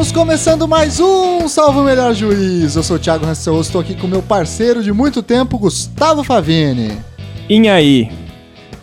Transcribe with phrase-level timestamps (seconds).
[0.00, 2.74] Estamos começando mais um Salve o Melhor Juiz.
[2.74, 6.98] Eu sou o Thiago Rancel, estou aqui com meu parceiro de muito tempo, Gustavo Favini.
[7.50, 8.10] E aí?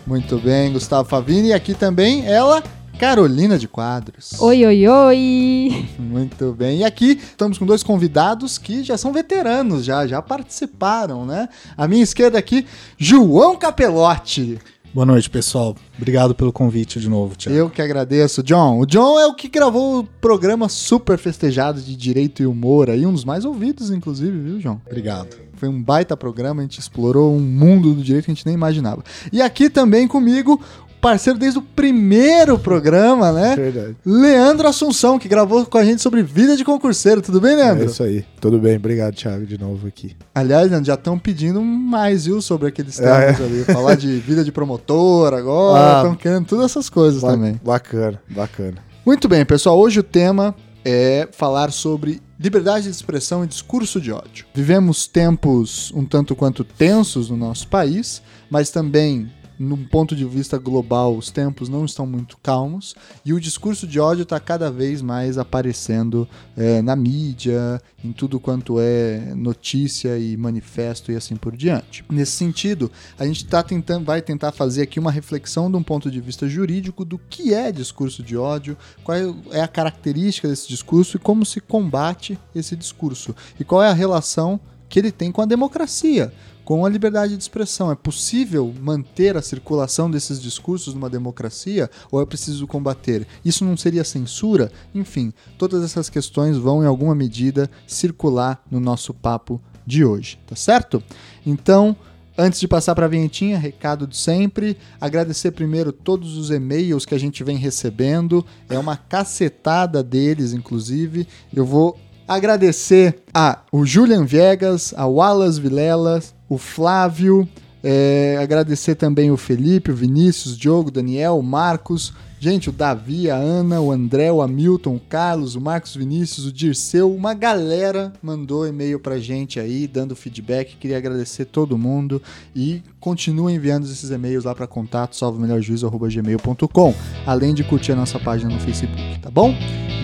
[0.06, 1.48] Muito bem, Gustavo Favini.
[1.48, 2.62] E aqui também ela,
[3.00, 4.40] Carolina de Quadros.
[4.40, 5.88] Oi, oi, oi!
[5.98, 6.78] Muito bem.
[6.78, 11.48] E aqui estamos com dois convidados que já são veteranos, já, já participaram, né?
[11.76, 12.64] À minha esquerda aqui,
[12.96, 14.60] João Capelotti.
[14.98, 15.76] Boa noite, pessoal.
[15.96, 17.56] Obrigado pelo convite de novo, Thiago.
[17.56, 18.80] Eu que agradeço, John.
[18.80, 23.06] O John é o que gravou o programa super festejado de direito e humor aí,
[23.06, 24.80] um dos mais ouvidos, inclusive, viu, John?
[24.84, 25.36] Obrigado.
[25.54, 28.56] Foi um baita programa, a gente explorou um mundo do direito que a gente nem
[28.56, 29.04] imaginava.
[29.32, 30.60] E aqui também comigo,
[31.00, 33.56] parceiro desde o primeiro programa, né?
[33.56, 33.96] Verdade.
[34.04, 37.22] Leandro Assunção, que gravou com a gente sobre vida de concurseiro.
[37.22, 37.84] Tudo bem, Leandro?
[37.84, 38.24] É isso aí.
[38.40, 38.76] Tudo bem.
[38.76, 40.16] Obrigado, Thiago, de novo aqui.
[40.34, 43.64] Aliás, Leandro, já estão pedindo mais, viu, sobre aqueles É, temas ali.
[43.64, 46.02] Falar de vida de promotor agora, Ah.
[46.02, 47.60] estão querendo todas essas coisas Ba- também.
[47.64, 48.76] Bacana, bacana.
[49.06, 49.78] Muito bem, pessoal.
[49.78, 54.46] Hoje o tema é falar sobre liberdade de expressão e discurso de ódio.
[54.54, 60.56] Vivemos tempos um tanto quanto tensos no nosso país, mas também, num ponto de vista
[60.56, 65.02] global, os tempos não estão muito calmos e o discurso de ódio está cada vez
[65.02, 71.56] mais aparecendo eh, na mídia, em tudo quanto é notícia e manifesto e assim por
[71.56, 72.04] diante.
[72.08, 76.10] Nesse sentido, a gente tá tentando, vai tentar fazer aqui uma reflexão de um ponto
[76.10, 79.18] de vista jurídico do que é discurso de ódio, qual
[79.50, 83.94] é a característica desse discurso e como se combate esse discurso e qual é a
[83.94, 86.32] relação que ele tem com a democracia,
[86.68, 87.90] com a liberdade de expressão.
[87.90, 93.26] É possível manter a circulação desses discursos numa democracia ou é preciso combater?
[93.42, 94.70] Isso não seria censura?
[94.94, 100.54] Enfim, todas essas questões vão em alguma medida circular no nosso papo de hoje, tá
[100.54, 101.02] certo?
[101.46, 101.96] Então,
[102.40, 107.12] Antes de passar para a vinhetinha, recado de sempre, agradecer primeiro todos os e-mails que
[107.12, 111.26] a gente vem recebendo, é uma cacetada deles, inclusive.
[111.52, 117.48] Eu vou agradecer a o Julian Viegas, a Wallace Vilela, o Flávio,
[117.82, 122.72] é, agradecer também o Felipe, o Vinícius, o Diogo, o Daniel, o Marcos, gente, o
[122.72, 127.34] Davi, a Ana, o André, o Hamilton, o Carlos, o Marcos Vinícius, o Dirceu, uma
[127.34, 132.22] galera mandou e-mail pra gente aí, dando feedback, queria agradecer todo mundo
[132.54, 136.94] e continua enviando esses e-mails lá para contato salvomelhorjuízo.gmail.com,
[137.26, 139.54] além de curtir a nossa página no Facebook, tá bom?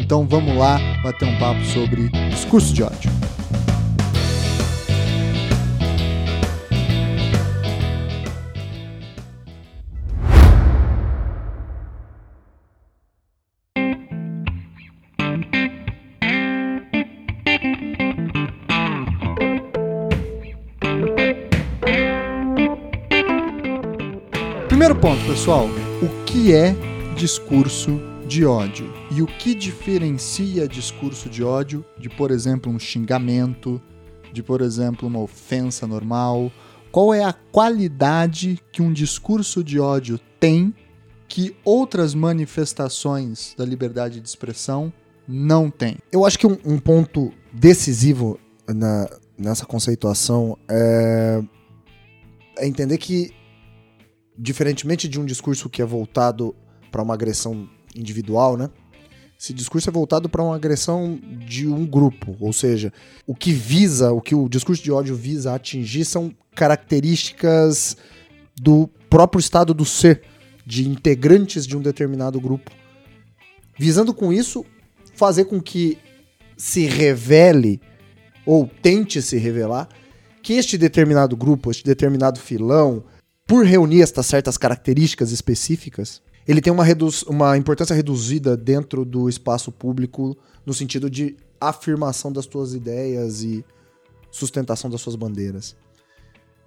[0.01, 3.11] Então vamos lá bater um papo sobre discurso de ódio.
[25.05, 25.67] Ponto, pessoal.
[26.03, 26.75] O que é
[27.15, 28.91] discurso de ódio?
[29.11, 33.79] E o que diferencia discurso de ódio de, por exemplo, um xingamento,
[34.33, 36.51] de, por exemplo, uma ofensa normal?
[36.91, 40.75] Qual é a qualidade que um discurso de ódio tem
[41.29, 44.91] que outras manifestações da liberdade de expressão
[45.29, 45.99] não têm?
[46.11, 51.43] Eu acho que um, um ponto decisivo na- nessa conceituação é,
[52.57, 53.35] é entender que,
[54.37, 56.55] diferentemente de um discurso que é voltado
[56.91, 58.71] para uma agressão individual, né?
[59.39, 62.93] Esse discurso é voltado para uma agressão de um grupo, ou seja,
[63.27, 67.97] o que visa, o que o discurso de ódio visa atingir são características
[68.56, 70.23] do próprio estado do ser,
[70.65, 72.71] de integrantes de um determinado grupo,
[73.78, 74.65] visando com isso
[75.15, 75.99] fazer com que
[76.56, 77.81] se revele
[78.47, 79.89] ou tente se revelar
[80.43, 83.03] que este determinado grupo, este determinado filão,
[83.47, 86.84] por reunir estas certas características específicas, ele tem uma,
[87.27, 93.64] uma importância reduzida dentro do espaço público no sentido de afirmação das suas ideias e
[94.31, 95.76] sustentação das suas bandeiras.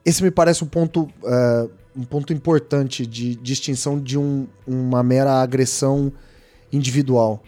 [0.05, 5.41] Esse me parece um ponto, eh, um ponto importante de distinção de um- uma mera
[5.41, 6.11] agressão
[6.71, 7.43] individual.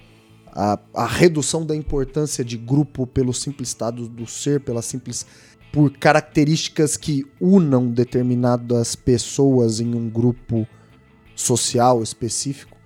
[0.51, 5.25] A, a redução da importância de grupo pelo simples estado do ser, pela simples
[5.71, 10.67] por características que unam determinadas pessoas em um grupo
[11.35, 12.77] social específico,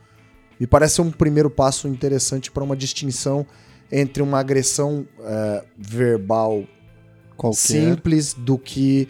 [0.60, 3.46] me parece um primeiro passo interessante para uma distinção
[3.92, 6.64] entre uma agressão eh, verbal
[7.36, 7.58] Qualquer.
[7.58, 9.08] simples do que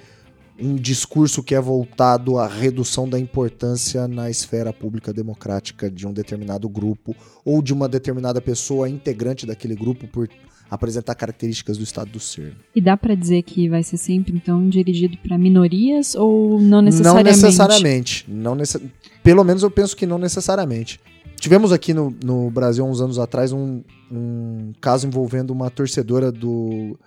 [0.60, 6.14] um discurso que é voltado à redução da importância na esfera pública democrática de um
[6.14, 10.30] determinado grupo ou de uma determinada pessoa integrante daquele grupo por
[10.70, 12.56] apresentar características do estado do ser.
[12.76, 16.82] E dá pra dizer que vai ser sempre, então, dirigido pra minorias ou não Não
[16.82, 17.42] necessariamente?
[17.42, 18.26] necessariamente.
[18.28, 18.82] Não necess...
[19.24, 21.00] Pelo menos eu penso que não necessariamente.
[21.40, 23.82] tivemos aqui no, no Brasil, uns anos atrás, um,
[24.12, 26.98] um caso envolvendo uma torcedora do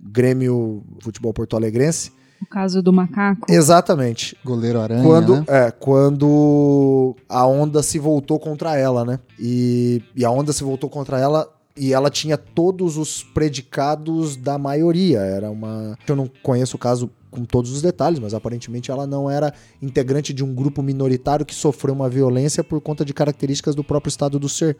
[0.00, 2.12] Grêmio Futebol Porto Alegrense.
[2.40, 3.50] O caso do macaco.
[3.50, 4.36] Exatamente.
[4.44, 5.44] Goleiro Aranha, Quando, né?
[5.48, 9.18] é, quando a onda se voltou contra ela, né?
[9.40, 11.48] E, e a onda se voltou contra ela
[11.78, 15.20] e ela tinha todos os predicados da maioria.
[15.20, 15.96] Era uma.
[16.06, 19.52] Eu não conheço o caso com todos os detalhes, mas aparentemente ela não era
[19.82, 24.10] integrante de um grupo minoritário que sofreu uma violência por conta de características do próprio
[24.10, 24.76] estado do ser.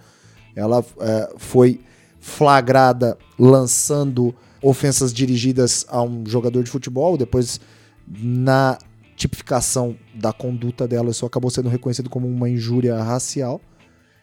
[0.56, 1.80] Ela é, foi
[2.20, 7.60] flagrada lançando ofensas dirigidas a um jogador de futebol, depois
[8.06, 8.78] na
[9.14, 13.60] tipificação da conduta dela, isso acabou sendo reconhecido como uma injúria racial.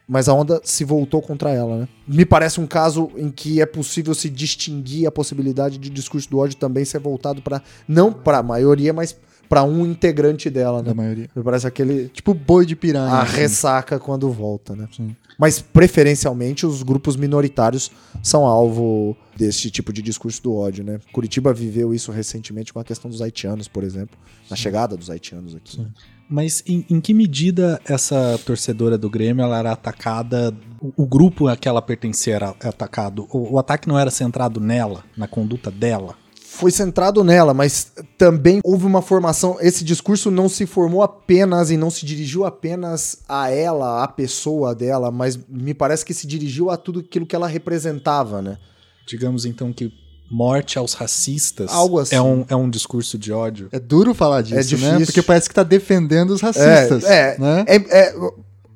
[0.08, 1.88] Mas a onda se voltou contra ela, né?
[2.08, 6.38] Me parece um caso em que é possível se distinguir a possibilidade de discurso do
[6.38, 9.16] ódio também ser voltado para não para a maioria, mas
[9.50, 10.90] para um integrante dela, né?
[10.90, 11.30] Da maioria.
[11.36, 13.14] Me parece aquele Tipo boi de piranha.
[13.14, 13.36] a assim.
[13.38, 14.88] ressaca quando volta, né?
[14.96, 15.16] Sim.
[15.38, 17.92] Mas preferencialmente os grupos minoritários
[18.24, 21.00] são alvo desse tipo de discurso do ódio, né?
[21.12, 24.18] Curitiba viveu isso recentemente com a questão dos haitianos, por exemplo,
[24.50, 25.76] na chegada dos haitianos aqui.
[25.76, 25.88] Sim.
[26.30, 31.48] Mas em, em que medida essa torcedora do Grêmio ela era atacada, o, o grupo
[31.48, 33.28] a que ela pertencia era atacado?
[33.32, 36.16] O, o ataque não era centrado nela, na conduta dela?
[36.56, 39.58] Foi centrado nela, mas também houve uma formação.
[39.60, 44.74] Esse discurso não se formou apenas e não se dirigiu apenas a ela, a pessoa
[44.74, 48.58] dela, mas me parece que se dirigiu a tudo aquilo que ela representava, né?
[49.06, 49.92] Digamos então que
[50.30, 52.16] morte aos racistas Algo assim.
[52.16, 53.70] é, um, é um discurso de ódio.
[53.72, 55.00] É duro falar disso, É difícil.
[55.00, 55.06] né?
[55.06, 57.04] Porque parece que tá defendendo os racistas.
[57.04, 57.66] É, né?
[57.68, 58.16] É, é,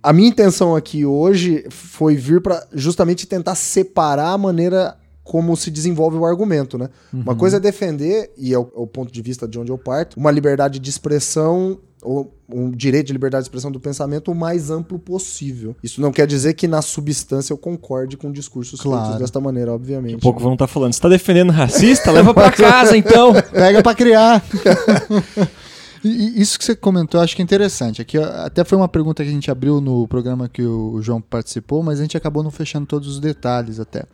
[0.02, 5.70] a minha intenção aqui hoje foi vir para justamente tentar separar a maneira como se
[5.70, 6.90] desenvolve o argumento, né?
[7.14, 9.78] Uma coisa é defender, e é o, é o ponto de vista de onde eu
[9.78, 14.36] parto, uma liberdade de expressão ou um direito de liberdade de expressão do pensamento o
[14.36, 15.76] mais amplo possível.
[15.84, 19.04] Isso não quer dizer que na substância eu concorde com discursos Claro.
[19.04, 20.14] feitos desta maneira, obviamente.
[20.14, 22.12] Daqui a pouco vão estar falando, você tá defendendo racista?
[22.12, 23.34] Leva pra casa, então.
[23.52, 24.44] Pega pra criar.
[26.04, 28.02] Isso que você comentou, eu acho que é interessante.
[28.02, 31.84] Aqui até foi uma pergunta que a gente abriu no programa que o João participou,
[31.84, 34.06] mas a gente acabou não fechando todos os detalhes até.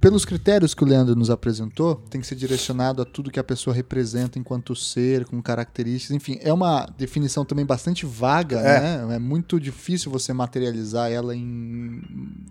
[0.00, 3.44] Pelos critérios que o Leandro nos apresentou, tem que ser direcionado a tudo que a
[3.44, 8.80] pessoa representa enquanto ser, com características, enfim, é uma definição também bastante vaga, É.
[9.06, 9.16] né?
[9.16, 12.00] É muito difícil você materializar ela em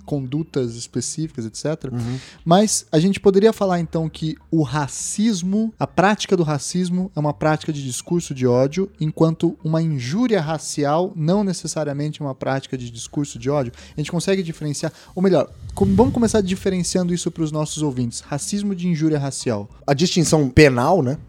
[0.05, 1.91] condutas específicas, etc.
[1.91, 2.17] Uhum.
[2.43, 7.33] Mas a gente poderia falar então que o racismo, a prática do racismo é uma
[7.33, 12.91] prática de discurso de ódio, enquanto uma injúria racial não necessariamente é uma prática de
[12.91, 13.71] discurso de ódio.
[13.95, 18.19] A gente consegue diferenciar, ou melhor, vamos começar diferenciando isso para os nossos ouvintes.
[18.21, 19.69] Racismo de injúria racial.
[19.85, 21.19] A distinção penal, né?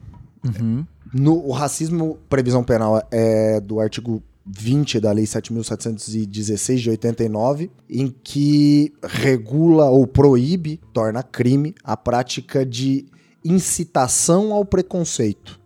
[0.43, 0.87] Uhum.
[1.13, 8.09] No, o racismo, previsão penal, é do artigo 20 da Lei 7.716 de 89, em
[8.23, 13.05] que regula ou proíbe, torna crime, a prática de
[13.45, 15.61] incitação ao preconceito.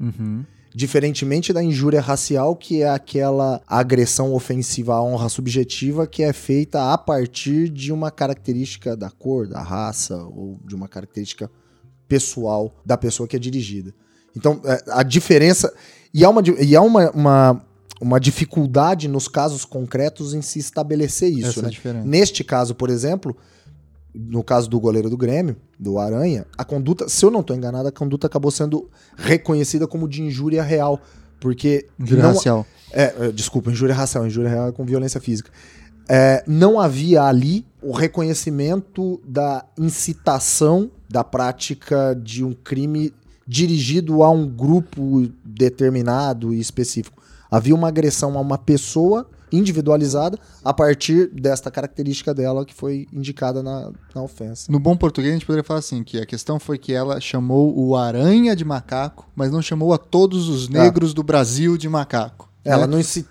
[0.00, 0.44] Uhum.
[0.78, 6.92] Diferentemente da injúria racial, que é aquela agressão ofensiva à honra subjetiva que é feita
[6.92, 11.50] a partir de uma característica da cor, da raça ou de uma característica
[12.06, 13.92] pessoal da pessoa que é dirigida.
[14.36, 15.74] Então, é, a diferença.
[16.14, 17.66] E há, uma, e há uma, uma,
[18.00, 21.58] uma dificuldade nos casos concretos em se estabelecer isso.
[21.58, 22.04] É né?
[22.06, 23.36] Neste caso, por exemplo,
[24.14, 27.88] no caso do goleiro do Grêmio, do Aranha, a conduta, se eu não estou enganado,
[27.88, 31.00] a conduta acabou sendo reconhecida como de injúria real.
[31.40, 31.86] Porque.
[31.98, 32.66] Injúria não, racial.
[32.92, 34.26] é, é, desculpa, injúria racial.
[34.26, 35.50] Injúria real é com violência física.
[36.08, 43.12] É, não havia ali o reconhecimento da incitação da prática de um crime
[43.46, 47.22] dirigido a um grupo determinado e específico.
[47.50, 53.62] Havia uma agressão a uma pessoa individualizada a partir desta característica dela que foi indicada
[53.62, 54.70] na, na ofensa.
[54.70, 57.76] No bom português, a gente poderia falar assim: que a questão foi que ela chamou
[57.78, 62.48] o aranha de macaco, mas não chamou a todos os negros do Brasil de macaco.
[62.64, 62.92] Ela né?
[62.92, 63.26] não inci-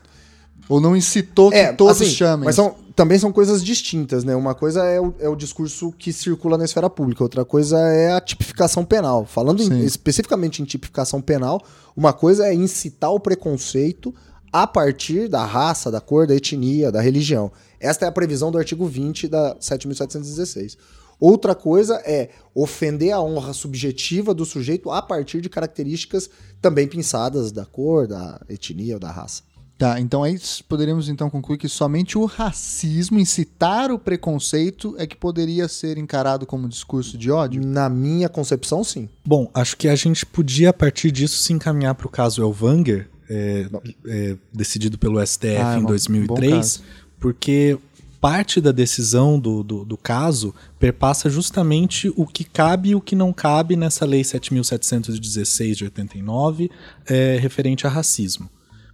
[0.69, 2.45] Ou não incitou que É, todos assim, chamem.
[2.45, 4.36] Mas são, também são coisas distintas, né?
[4.36, 8.12] Uma coisa é o, é o discurso que circula na esfera pública, outra coisa é
[8.12, 9.24] a tipificação penal.
[9.25, 11.62] Falando em- especificamente em tipificação penal,
[11.95, 14.13] uma coisa é incitar o preconceito
[14.51, 17.51] a partir da raça, da cor, da etnia, da religião.
[17.80, 20.77] Esta é a previsão do artigo 20 da 7.716.
[21.20, 26.30] Outra coisa é ofender a honra subjetiva do sujeito a partir de características
[26.62, 29.42] também pensadas da cor, da etnia ou da raça.
[29.80, 35.06] Tá, então aí s- poderíamos então concluir que somente o racismo, incitar o preconceito, é
[35.06, 37.63] que poderia ser encarado como discurso de ódio?
[37.63, 39.08] Na minha concepção, sim.
[39.24, 43.08] Bom, acho que a gente podia, a partir disso, se encaminhar para o caso Elvanger,
[43.29, 43.67] é,
[44.05, 46.81] é, decidido pelo STF Ah, é em um bom 2003,
[47.19, 47.77] porque
[48.19, 53.15] parte da decisão do, do, do caso perpassa justamente o que cabe e o que
[53.15, 56.72] não cabe nessa Lei 7.716 de 89,
[57.05, 58.50] é, referente a racismo.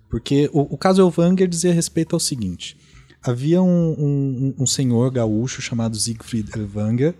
[0.09, 2.77] Porque o, o caso Elvanger dizia respeito ao seguinte:
[3.23, 7.15] havia um, um, um senhor gaúcho chamado Siegfried Elvanger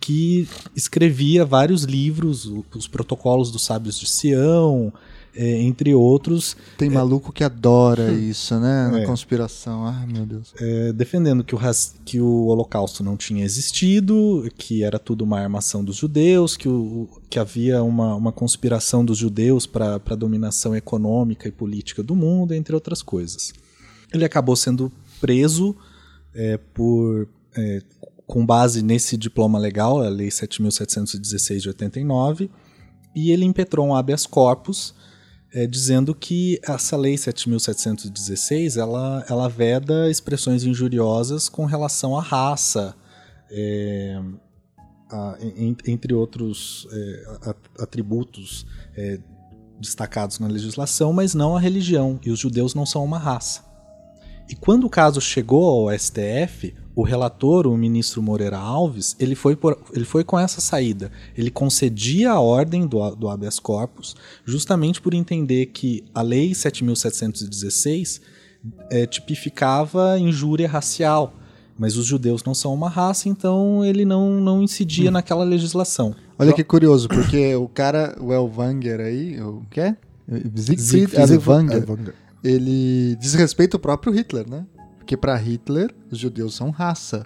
[0.00, 2.44] que escrevia vários livros,
[2.74, 4.92] os protocolos dos sábios de Sião,
[5.36, 8.88] é, entre outros, Tem maluco que adora isso, né?
[8.90, 9.04] Na É.
[9.06, 9.84] conspiração.
[9.84, 10.54] Ai, meu Deus.
[10.60, 11.58] é, defendendo que o,
[12.04, 17.08] que o Holocausto não tinha existido, que era tudo uma armação dos judeus, que, o,
[17.28, 22.54] que havia uma, uma conspiração dos judeus para a dominação econômica e política do mundo,
[22.54, 23.52] entre outras coisas.
[24.12, 25.74] Ele acabou sendo preso
[26.34, 27.26] é, por
[27.56, 27.82] é,
[28.26, 32.50] com base nesse diploma legal, a Lei 7.716 de 89,
[33.14, 34.94] e ele impetrou um habeas corpus
[35.54, 42.94] é, dizendo que essa lei 7.716 ela, ela veda expressões injuriosas com relação à raça,
[43.50, 44.20] é,
[45.10, 49.18] a- en- entre outros é, atributos é,
[49.80, 53.62] destacados na legislação, mas não a religião, e os judeus não são uma raça.
[54.48, 59.56] E quando o caso chegou ao STF, o relator, o ministro Moreira Alves, ele foi,
[59.56, 61.10] por- ele foi com essa saída.
[61.36, 66.52] Ele concedia a ordem do, do habeas corpus, justamente por entender que a Lei
[67.22, 68.20] 7.716
[68.90, 71.34] eh, tipificava injúria racial.
[71.76, 76.14] Mas os judeus não são uma raça, então ele não, não incidia naquela legislação.
[76.38, 79.96] Olha que curioso, porque o cara, o Elvanger aí, o que é?
[80.56, 82.14] Siegfried Elvanger, Elvanger.
[82.44, 84.66] Ele desrespeita o próprio Hitler, né?
[84.98, 87.24] Porque pra Hitler, os judeus são raça.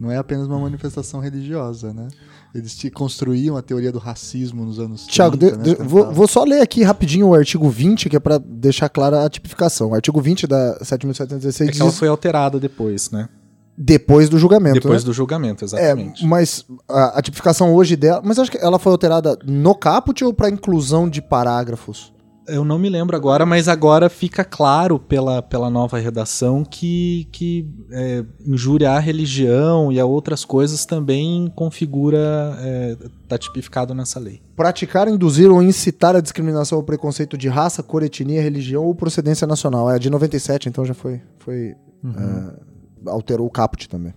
[0.00, 2.08] Não é apenas uma manifestação religiosa, né?
[2.52, 5.74] Eles te construíam a teoria do racismo nos anos 30, Tiago, né?
[5.86, 9.28] vou, vou só ler aqui rapidinho o artigo 20, que é pra deixar clara a
[9.28, 9.90] tipificação.
[9.90, 13.28] O artigo 20 da 7.716 É que ela diz foi alterada depois, né?
[13.76, 14.80] depois do julgamento.
[14.80, 15.06] Depois né?
[15.06, 16.24] do julgamento, É, exatamente.
[16.24, 18.22] mas a, a tipificação hoje dela.
[18.24, 22.12] Mas acho que ela foi alterada no caput ou para inclusão de parágrafos?
[22.46, 27.66] Eu não me lembro agora, mas agora fica claro pela, pela nova redação que, que
[27.90, 32.96] é, injúria à religião e a outras coisas também configura, é,
[33.28, 34.42] tá tipificado nessa lei.
[34.54, 39.46] Praticar, induzir ou incitar a discriminação ou preconceito de raça, cor, etnia, religião ou procedência
[39.46, 39.90] nacional.
[39.90, 41.20] É de 97, então já foi.
[41.38, 41.74] foi
[42.04, 44.12] é, alterou o caput também.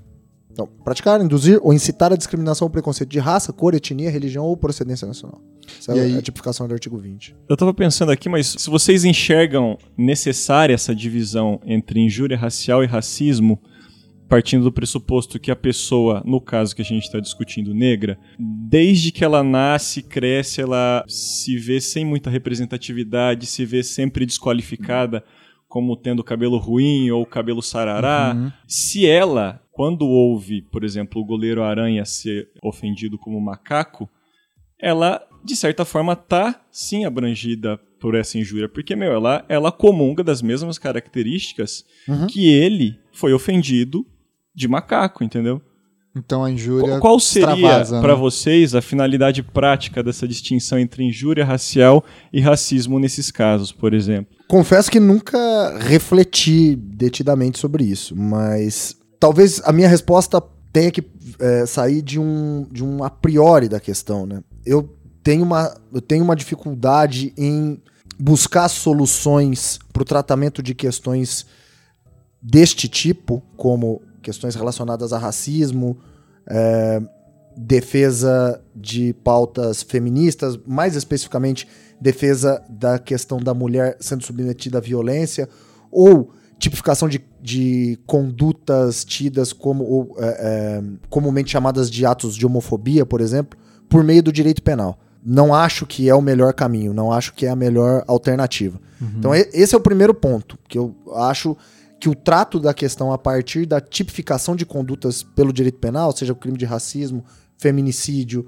[0.57, 4.57] Então, praticar, induzir ou incitar a discriminação ou preconceito de raça, cor, etnia, religião ou
[4.57, 5.39] procedência nacional.
[5.79, 7.35] Essa E é aí- a tipificação do artigo 20.
[7.47, 12.87] Eu tava pensando aqui, mas se vocês enxergam necessária essa divisão entre injúria racial e
[12.87, 13.61] racismo,
[14.27, 19.11] partindo do pressuposto que a pessoa, no caso que a gente está discutindo, negra, desde
[19.11, 25.23] que ela nasce, cresce, ela se vê sem muita representatividade, se vê sempre desqualificada
[25.69, 28.53] como tendo cabelo ruim ou cabelo sarará.
[28.67, 34.09] Se ela, quando ouve, por exemplo, o goleiro Aranha ser ofendido como macaco,
[34.81, 40.23] ela, de certa forma, tá sim abrangida por essa injúria, porque, meu, ela, ela comunga
[40.23, 42.25] das mesmas características Uhum.
[42.25, 44.03] que ele foi ofendido
[44.55, 45.61] de macaco, entendeu?
[46.15, 48.19] Então a injúria Qual, seria, pra né?
[48.19, 52.03] vocês, a finalidade prática dessa distinção entre injúria racial
[52.33, 54.35] e racismo nesses casos, por exemplo?
[54.47, 61.03] Confesso que nunca refleti detidamente sobre isso, mas talvez a minha resposta tenha que
[61.39, 64.43] é, sair de um, de um a priori da questão, né?
[64.65, 67.81] Eu tenho uma, eu tenho uma dificuldade em
[68.19, 71.45] buscar soluções para o tratamento de questões
[72.41, 75.97] deste tipo, como questões relacionadas a racismo,
[76.47, 77.01] é,
[77.57, 81.67] defesa de pautas feministas, mais especificamente
[81.99, 85.49] defesa da questão da mulher sendo submetida à violência,
[85.91, 92.45] ou tipificação de, de condutas tidas como ou, é, é, comumente chamadas de atos de
[92.45, 94.99] homofobia, por exemplo, por meio do direito penal.
[95.23, 98.79] Não acho que é o melhor caminho, não acho que é a melhor alternativa.
[99.17, 101.55] Então, e- esse é o primeiro ponto, que eu acho
[101.99, 106.33] que o trato da questão a partir da tipificação de condutas pelo direito penal, seja
[106.33, 107.23] o crime de racismo,
[107.57, 108.47] feminicídio,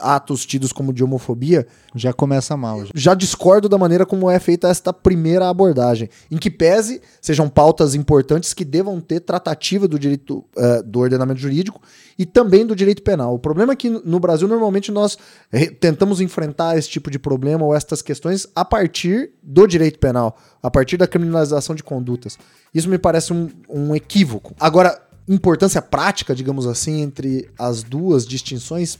[0.00, 2.84] atos tidos como de homofobia, Já começa mal.
[2.84, 2.90] já.
[2.94, 7.94] já discordo da maneira como é feita esta primeira abordagem, em que pese sejam pautas
[7.94, 11.80] importantes que devam ter tratativa do direito eh, do ordenamento jurídico
[12.18, 13.34] e também do direito penal.
[13.34, 15.16] O problema é que no Brasil normalmente nós
[15.52, 20.36] eh, tentamos enfrentar esse tipo de problema ou estas questões a partir do direito penal,
[20.62, 22.38] a partir da criminalização de condutas.
[22.74, 24.54] Isso me parece um, um equívoco.
[24.60, 28.98] Agora, importância prática, digamos assim, entre as duas distinções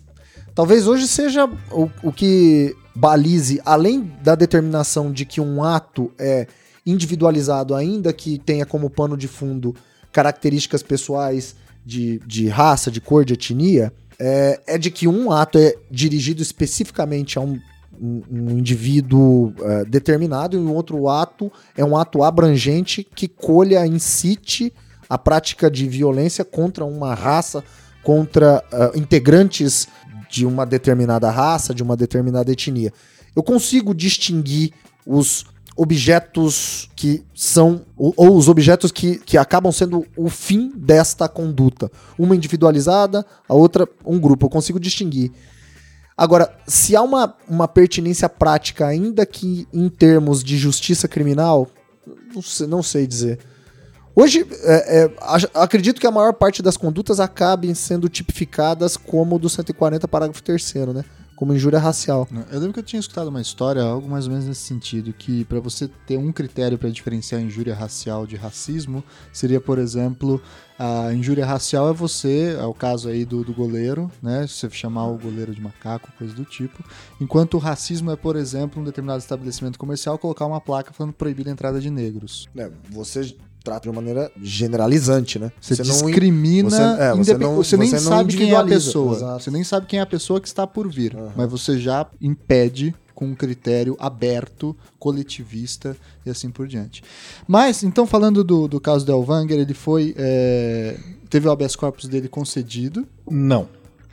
[0.57, 6.47] Talvez hoje seja o, o que balize, além da determinação de que um ato é
[6.87, 9.77] individualizado, ainda que tenha como pano de fundo
[10.11, 15.59] características pessoais de, de raça, de cor, de etnia, é, é de que um ato
[15.59, 17.61] é dirigido especificamente a um,
[18.01, 23.87] um, um indivíduo é, determinado e o outro ato é um ato abrangente que colha,
[23.87, 24.73] incite
[25.07, 27.63] a prática de violência contra uma raça,
[28.03, 29.89] contra uh, integrantes
[30.37, 32.93] de uma determinada raça, de uma determinada etnia.
[33.35, 34.73] Eu consigo distinguir
[35.07, 41.27] os objetos que são, ou, ou, os objetos que, que acabam sendo o fim desta
[41.27, 41.91] conduta.
[42.19, 44.45] Uma individualizada, a outra um grupo.
[44.45, 45.33] Eu consigo distinguir.
[46.15, 51.69] Agora, se há uma, uma pertinência prática, ainda que em termos de justiça criminal,
[52.35, 53.39] não sei, não sei dizer.
[54.19, 55.11] Hoje, é, é,
[55.53, 60.75] acredito que a maior parte das condutas acabem sendo tipificadas como do 140, parágrafo 3
[60.95, 61.05] né?
[61.37, 62.27] Como injúria racial.
[62.51, 65.45] Eu lembro que eu tinha escutado uma história, algo mais ou menos nesse sentido, que
[65.45, 69.05] para você ter um critério para diferenciar injúria racial de racismo,
[69.35, 70.41] seria, por exemplo,
[70.79, 74.47] a injúria racial é você, é o caso aí do, do goleiro, né?
[74.47, 76.83] Se você chamar o goleiro de macaco, coisa do tipo.
[77.21, 81.47] Enquanto o racismo é, por exemplo, um determinado estabelecimento comercial colocar uma placa falando proibir
[81.49, 82.49] a entrada de negros.
[82.57, 85.51] É, você trata de uma maneira generalizante, né?
[85.61, 89.17] Você, você discrimina, você, é, você, não, você, nem sabe quem é a pessoa.
[89.17, 89.43] Exato.
[89.43, 91.31] Você nem sabe quem é a pessoa que está por vir, uhum.
[91.35, 97.03] mas você já impede com um critério aberto, coletivista e assim por diante.
[97.49, 100.15] Mas, então, falando do, do caso do Elvanger, ele foi.
[100.17, 100.97] É,
[101.29, 103.05] teve o habeas corpus dele concedido?
[103.29, 103.69] Não.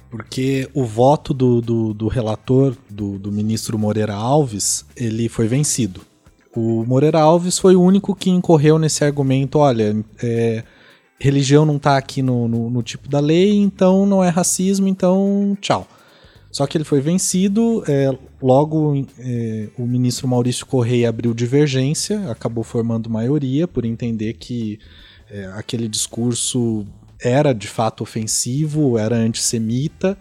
[0.09, 6.01] Porque o voto do, do, do relator, do, do ministro Moreira Alves, ele foi vencido.
[6.55, 10.63] O Moreira Alves foi o único que incorreu nesse argumento: olha, é,
[11.19, 15.57] religião não está aqui no, no, no, tipo da lei, então não é racismo, então
[15.59, 15.87] tchau.
[16.51, 22.63] Só que ele foi vencido, é, logo é, o ministro Maurício Correia abriu divergência, acabou
[22.63, 24.79] formando maioria por entender que
[25.31, 26.85] é, aquele discurso
[27.19, 30.15] era de fato ofensivo, era antissemita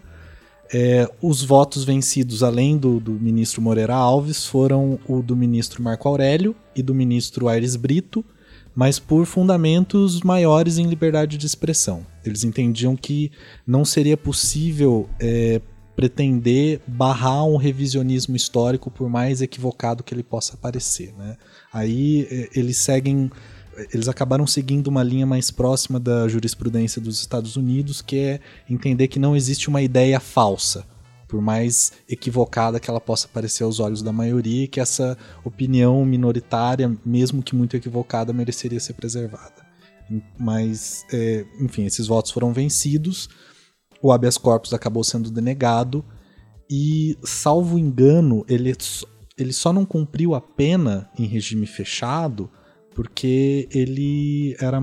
[0.73, 6.07] é, os votos vencidos, além do, do, ministro Moreira Alves, foram o do ministro Marco
[6.09, 8.25] Aurélio e do ministro Aires Brito,
[8.73, 12.03] mas por fundamentos maiores em liberdade de expressão.
[12.25, 13.31] Eles entendiam que
[13.67, 15.61] não seria possível é,
[15.95, 21.13] pretender barrar um revisionismo histórico, por mais equivocado que ele possa parecer.
[21.15, 21.37] Né?
[21.71, 23.29] Aí é, eles seguem
[23.93, 29.07] eles acabaram seguindo uma linha mais próxima da jurisprudência dos Estados Unidos, que é entender
[29.07, 30.85] que não existe uma ideia falsa,
[31.27, 36.95] por mais equivocada que ela possa parecer aos olhos da maioria, que essa opinião minoritária,
[37.05, 39.65] mesmo que muito equivocada, mereceria ser preservada.
[40.37, 43.29] Mas, é, enfim, esses votos foram vencidos,
[44.01, 46.05] o habeas corpus acabou sendo denegado,
[46.69, 48.75] e, salvo engano, ele,
[49.37, 52.49] ele só não cumpriu a pena em regime fechado
[52.93, 54.79] porque ele era,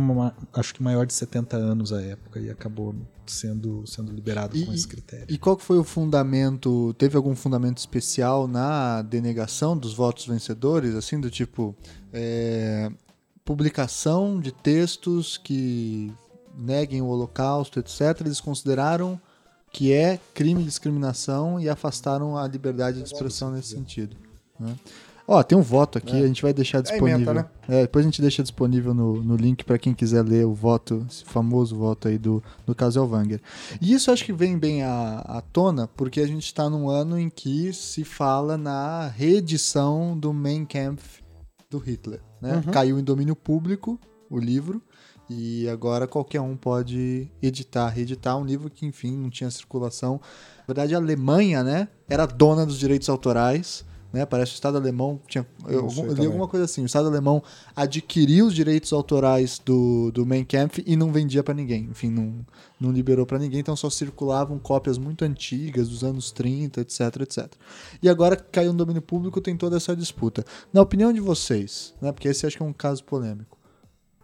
[0.54, 2.94] acho que maior de 70 anos à época e acabou
[3.26, 5.26] sendo, sendo liberado e, com esse critério.
[5.28, 6.94] E qual foi o fundamento?
[6.94, 11.74] Teve algum fundamento especial na denegação dos votos vencedores, assim, do tipo
[12.12, 12.90] é,
[13.44, 16.12] publicação de textos que
[16.56, 18.20] neguem o Holocausto, etc.
[18.20, 19.20] Eles consideraram
[19.72, 24.16] que é crime de discriminação e afastaram a liberdade de expressão nesse sentido.
[24.58, 24.74] Né?
[25.26, 26.24] Ó, tem um voto aqui, é.
[26.24, 27.30] a gente vai deixar é disponível.
[27.30, 27.46] É, né?
[27.68, 31.06] é, depois a gente deixa disponível no, no link para quem quiser ler o voto,
[31.09, 33.40] esse famoso voto aí do, do caso Elvanger.
[33.80, 37.18] E isso acho que vem bem à, à tona, porque a gente está num ano
[37.18, 41.20] em que se fala na reedição do Mein Kampf
[41.70, 42.20] do Hitler.
[42.40, 42.56] Né?
[42.56, 42.72] Uhum.
[42.72, 44.83] Caiu em domínio público o livro.
[45.33, 50.20] E agora qualquer um pode editar, reeditar um livro que, enfim, não tinha circulação.
[50.59, 54.26] Na verdade, a Alemanha, né, era dona dos direitos autorais né?
[54.26, 55.46] Parece que o Estado alemão tinha.
[55.66, 56.82] Eu, eu li alguma coisa assim.
[56.82, 57.42] O Estado alemão
[57.74, 61.88] adquiriu os direitos autorais do, do Mein Kampf e não vendia para ninguém.
[61.90, 62.44] Enfim, não,
[62.80, 67.52] não liberou para ninguém, então só circulavam cópias muito antigas, dos anos 30, etc, etc.
[68.02, 70.44] E agora caiu no domínio público, tem toda essa disputa.
[70.72, 72.10] Na opinião de vocês, né?
[72.12, 73.59] Porque esse acho que é um caso polêmico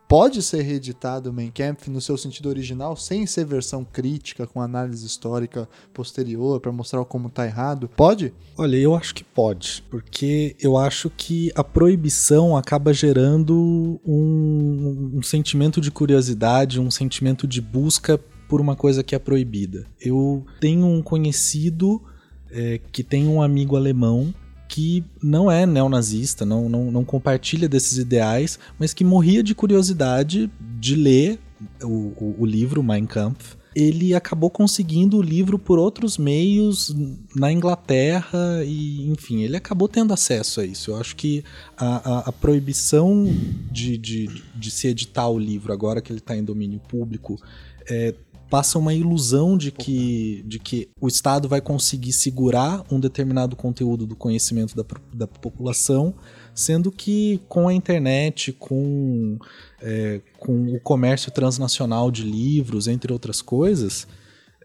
[0.08, 4.60] pode ser reeditado o Mein Kampf no seu sentido original, sem ser versão crítica, com
[4.60, 7.88] análise histórica posterior, para mostrar como tá errado?
[7.96, 8.32] Pode?
[8.56, 15.22] Olha, eu acho que pode, porque eu acho que a proibição acaba gerando um, um
[15.22, 19.86] sentimento de curiosidade, um sentimento de busca por uma coisa que é proibida.
[20.00, 22.02] Eu tenho um conhecido
[22.50, 24.32] é, que tem um amigo alemão
[24.68, 30.50] que não é neonazista, não, não, não compartilha desses ideais, mas que morria de curiosidade
[30.78, 31.38] de ler
[31.82, 36.96] o, o, o livro Mein Kampf ele acabou conseguindo o livro por outros meios
[37.36, 40.92] na Inglaterra e, enfim, ele acabou tendo acesso a isso.
[40.92, 41.44] Eu acho que
[41.76, 43.26] a, a, a proibição
[43.70, 47.38] de, de, de se editar o livro agora que ele está em domínio público
[47.86, 48.14] é,
[48.48, 54.06] passa uma ilusão de que, de que o Estado vai conseguir segurar um determinado conteúdo
[54.06, 56.14] do conhecimento da, da população,
[56.54, 59.38] sendo que com a internet, com,
[59.82, 64.06] é, com o comércio transnacional de livros, entre outras coisas,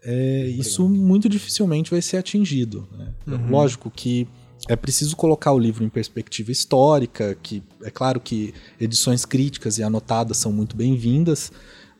[0.04, 2.88] é, isso muito dificilmente vai ser atingido.
[2.96, 3.14] Né?
[3.26, 3.50] Uhum.
[3.50, 4.26] Lógico que
[4.68, 9.82] é preciso colocar o livro em perspectiva histórica, que é claro que edições críticas e
[9.82, 11.50] anotadas são muito bem-vindas,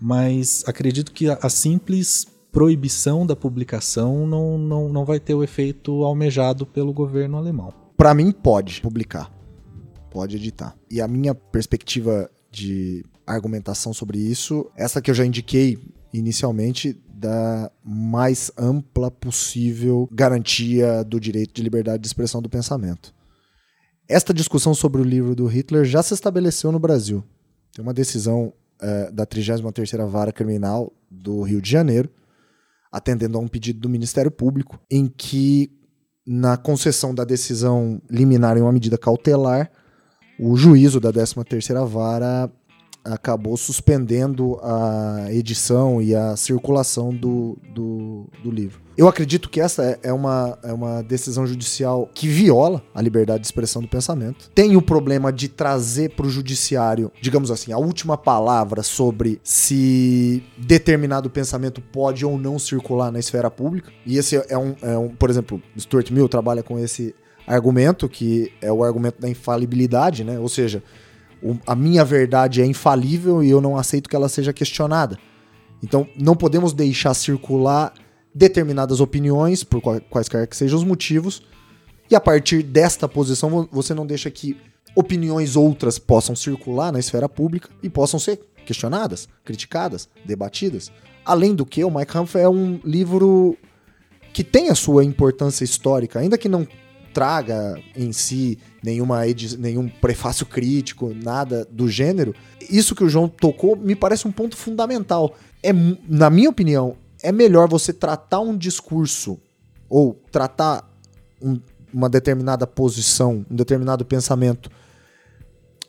[0.03, 6.03] mas acredito que a, simples proibição da publicação não, não, não vai ter o efeito
[6.03, 7.73] almejado pelo governo alemão.
[7.97, 9.33] Para mim, pode publicar,
[10.11, 10.77] pode editar.
[10.91, 15.79] E a minha perspectiva de argumentação sobre isso, essa que eu já indiquei
[16.13, 23.15] inicialmente, da mais ampla possível garantia do direito de liberdade de expressão do pensamento.
[24.09, 27.23] Esta discussão sobre o livro do Hitler já se estabeleceu no Brasil.
[27.73, 32.11] Tem uma decisão uh, da 33ª Vara Criminal do Rio de Janeiro,
[32.91, 35.71] atendendo a um pedido do Ministério Público, em que,
[36.27, 39.71] na concessão da decisão liminar em uma medida cautelar,
[40.39, 42.51] o juízo da 13ª Vara
[43.05, 47.92] acabou suspendendo a edição e a circulação do, do,
[48.43, 48.81] do, livro.
[48.97, 53.41] Eu acredito que essa é, é uma, é uma decisão judicial que viola a liberdade
[53.41, 54.51] de expressão do pensamento.
[54.55, 60.43] Tem o problema de trazer para o judiciário, digamos assim, a última palavra sobre se
[60.59, 63.91] determinado pensamento pode ou não circular na esfera pública.
[64.05, 67.15] E esse é um, é um por exemplo, Stuart Mill trabalha com esse
[67.47, 70.39] argumento, que é o argumento da infalibilidade, né?
[70.39, 70.83] Ou seja,
[71.43, 75.19] o, a minha verdade é infalível e eu não aceito que ela seja questionada.
[75.83, 77.93] Então, não podemos deixar circular
[78.35, 81.43] determinadas opiniões, por quaisquer que sejam os motivos,
[82.11, 84.57] e a partir desta posição você não deixa que
[84.95, 90.93] opiniões outras possam circular na esfera pública e possam ser questionadas, criticadas, debatidas.
[91.25, 93.57] Além do que, o Mike Kampf é um livro
[94.33, 96.67] que tem a sua importância histórica, ainda que não
[97.13, 99.21] traga em si nenhuma
[99.59, 102.35] nenhum prefácio crítico, nada do gênero.
[102.71, 105.35] Isso que o João tocou me parece um ponto fundamental.
[105.63, 105.73] É,
[106.09, 109.39] na minha opinião, é melhor você tratar um discurso
[109.89, 110.89] ou tratar
[111.41, 111.61] um,
[111.93, 114.71] uma determinada posição, um determinado pensamento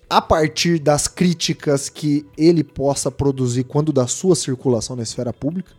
[0.10, 5.72] a partir das críticas que ele possa produzir quando da sua circulação na esfera pública,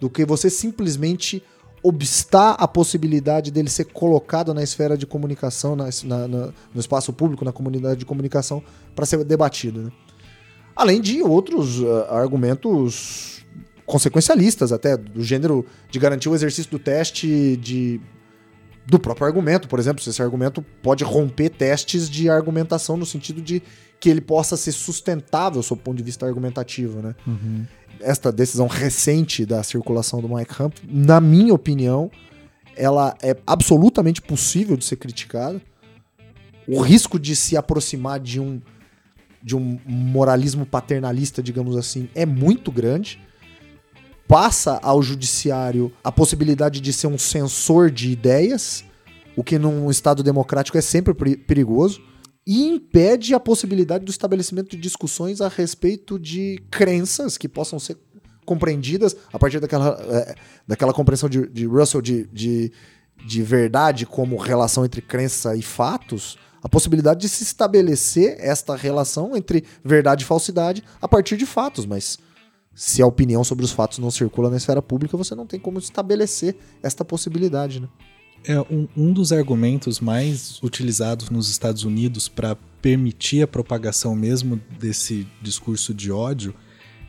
[0.00, 1.42] do que você simplesmente
[1.82, 7.12] obstar a possibilidade dele ser colocado na esfera de comunicação, na, na, na, no espaço
[7.12, 8.62] público, na comunidade de comunicação,
[8.94, 9.82] para ser debatido.
[9.82, 9.92] Né?
[10.74, 13.41] Além de outros uh, argumentos
[13.86, 18.00] consequencialistas, até do gênero de garantir o exercício do teste de,
[18.86, 23.40] do próprio argumento, por exemplo, se esse argumento pode romper testes de argumentação no sentido
[23.40, 23.62] de
[24.00, 27.14] que ele possa ser sustentável sob o ponto de vista argumentativo, né?
[27.26, 27.64] Uhum
[28.02, 32.10] esta decisão recente da circulação do Mike Hunt, na minha opinião,
[32.76, 35.60] ela é absolutamente possível de ser criticada.
[36.66, 38.60] O risco de se aproximar de um
[39.44, 43.20] de um moralismo paternalista, digamos assim, é muito grande.
[44.26, 48.84] Passa ao judiciário a possibilidade de ser um censor de ideias,
[49.36, 52.00] o que num Estado democrático é sempre perigoso
[52.46, 57.96] e impede a possibilidade do estabelecimento de discussões a respeito de crenças que possam ser
[58.44, 60.34] compreendidas a partir daquela, é,
[60.66, 62.72] daquela compreensão de, de Russell de, de,
[63.24, 69.36] de verdade como relação entre crença e fatos, a possibilidade de se estabelecer esta relação
[69.36, 72.18] entre verdade e falsidade a partir de fatos, mas
[72.74, 75.78] se a opinião sobre os fatos não circula na esfera pública, você não tem como
[75.78, 77.88] estabelecer esta possibilidade, né?
[78.44, 84.60] É um, um dos argumentos mais utilizados nos Estados Unidos para permitir a propagação mesmo
[84.80, 86.52] desse discurso de ódio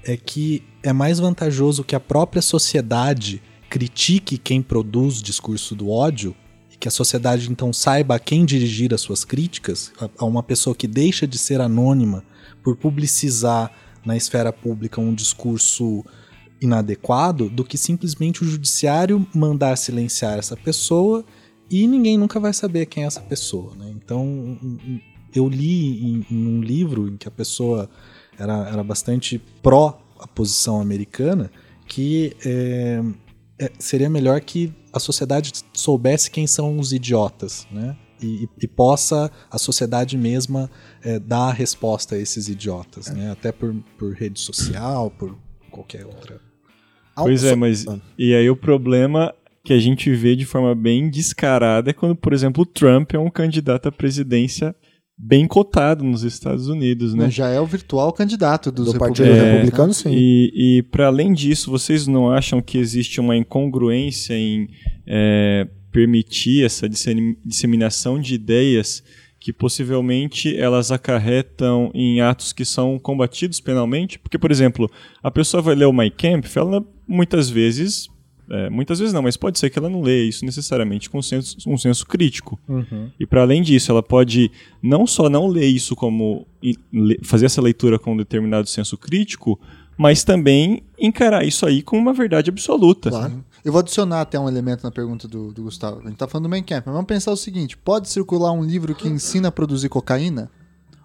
[0.03, 6.35] é que é mais vantajoso que a própria sociedade critique quem produz discurso do ódio
[6.71, 10.75] e que a sociedade então saiba a quem dirigir as suas críticas, a uma pessoa
[10.75, 12.23] que deixa de ser anônima
[12.61, 13.71] por publicizar
[14.05, 16.03] na esfera pública um discurso
[16.61, 21.25] inadequado do que simplesmente o judiciário mandar silenciar essa pessoa
[21.69, 23.75] e ninguém nunca vai saber quem é essa pessoa.
[23.75, 23.93] Né?
[23.95, 24.57] Então,
[25.33, 27.89] eu li em, em, um livro em que a pessoa
[28.37, 31.51] era, era bastante pró a posição americana
[31.87, 33.01] que é,
[33.77, 37.95] seria melhor que a sociedade soubesse quem são os idiotas, né?
[38.21, 40.71] E, e, possa a sociedade mesma
[41.03, 43.31] é, dar a resposta a esses idiotas, né?
[43.31, 45.37] Até por, por rede social, por
[45.71, 46.39] qualquer outra
[47.15, 47.87] Pois é, mas.
[47.87, 47.99] Ah.
[48.17, 52.33] E aí o problema que a gente vê de forma bem descarada é quando, por
[52.33, 54.75] exemplo, o Trump é um candidato à presidência
[55.15, 57.29] bem cotado nos Estados Unidos, né?
[57.29, 59.45] Já é o virtual candidato dos Do Partido republicanos.
[59.45, 59.51] né?
[59.51, 60.09] Republicano, sim.
[60.11, 64.67] E, e para além disso, vocês não acham que existe uma incongruência em
[65.07, 69.03] é, permitir essa dissemi- disseminação de ideias
[69.43, 74.17] que possivelmente elas acarretam em atos que são combatidos penalmente?
[74.17, 74.89] Porque, por exemplo,
[75.21, 78.07] a pessoa vai ler o My Camp, ela muitas vezes,
[78.49, 81.21] é, muitas vezes não, mas pode ser que ela não leia isso necessariamente com um
[81.21, 82.57] senso, um senso crítico.
[83.19, 84.49] E para além disso, ela pode
[84.81, 86.47] não só não ler isso como
[86.93, 89.59] le- fazer essa leitura com um determinado senso crítico,
[89.97, 93.09] mas também encarar isso aí como uma verdade absoluta.
[93.09, 93.43] Claro.
[93.63, 96.01] Eu vou adicionar até um elemento na pergunta do, do Gustavo.
[96.01, 98.63] A gente tá falando do main camp, mas vamos pensar o seguinte: pode circular um
[98.63, 100.51] livro que ensina a produzir cocaína?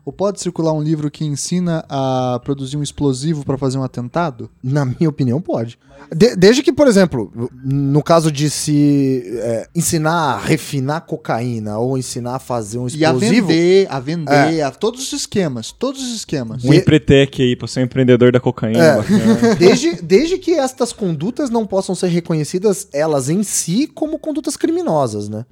[0.09, 4.49] Ou pode circular um livro que ensina a produzir um explosivo para fazer um atentado?
[4.65, 5.79] Na minha opinião, pode.
[6.11, 7.31] De- desde que, por exemplo,
[7.63, 13.05] no caso de se é, ensinar a refinar cocaína ou ensinar a fazer um E
[13.05, 16.65] a explosivo, vender, a vender, a todos os esquemas, todos os esquemas.
[16.65, 18.79] Um empretec aí pra ser um empreendedor da cocaína.
[18.83, 19.55] É.
[19.61, 25.29] desde, desde que estas condutas não possam ser reconhecidas elas em si como condutas criminosas,
[25.29, 25.45] né?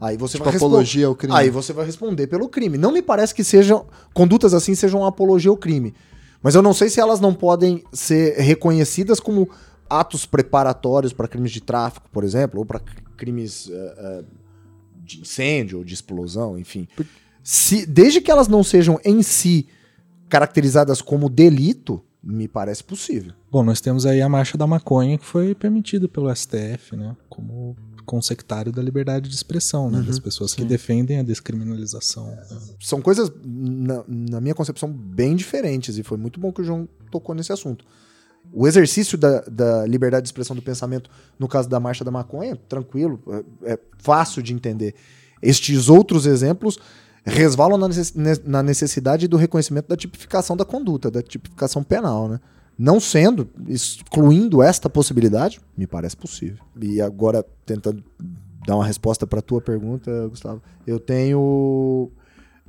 [0.00, 1.34] Aí você Tipo, vai apologia ao crime.
[1.34, 2.78] Aí você vai responder pelo crime.
[2.78, 5.94] Não me parece que sejam condutas assim sejam apologia ao crime.
[6.42, 9.48] Mas eu não sei se elas não podem ser reconhecidas como
[9.90, 12.80] atos preparatórios para crimes de tráfico, por exemplo, ou para
[13.16, 14.24] crimes eh, eh,
[15.02, 16.86] de incêndio ou de explosão, enfim.
[17.42, 19.66] Se, desde que elas não sejam em si
[20.28, 23.32] caracterizadas como delito, me parece possível.
[23.50, 27.16] Bom, nós temos aí a marcha da maconha que foi permitida pelo STF, né?
[27.28, 27.74] Como
[28.08, 30.00] consectário da liberdade de expressão, né?
[30.00, 32.26] das pessoas que defendem a descriminalização.
[32.28, 32.42] né?
[32.80, 36.88] São coisas, na, na minha concepção, bem diferentes, e foi muito bom que o João
[37.10, 37.84] tocou nesse assunto.
[38.50, 42.56] O exercício da, da liberdade de expressão do pensamento, no caso da marcha da maconha,
[42.56, 43.20] tranquilo,
[43.62, 44.94] é, é fácil de entender.
[45.42, 46.78] Estes outros exemplos
[47.26, 47.78] resvalam
[48.46, 52.40] na necessidade do reconhecimento da tipificação da conduta, da tipificação penal, né?
[52.78, 56.64] Não sendo, excluindo esta possibilidade, me parece possível.
[56.80, 58.04] E agora, tentando
[58.66, 62.10] dar uma resposta para a tua pergunta, Gustavo, eu tenho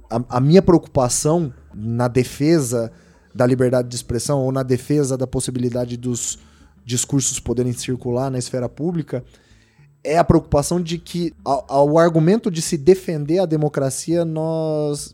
[0.10, 2.92] a, a minha preocupação na defesa
[3.36, 6.40] da liberdade de expressão ou na defesa da possibilidade dos
[6.84, 9.24] discursos poderem circular na esfera pública
[10.04, 15.14] é a preocupação de que ao, ao argumento de se defender a democracia nós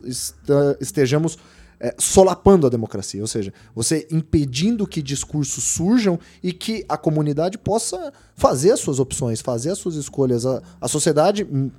[0.80, 1.38] estejamos
[1.78, 7.58] é, solapando a democracia, ou seja, você impedindo que discursos surjam e que a comunidade
[7.58, 10.46] possa fazer as suas opções, fazer as suas escolhas.
[10.46, 11.70] A, a sociedade hum,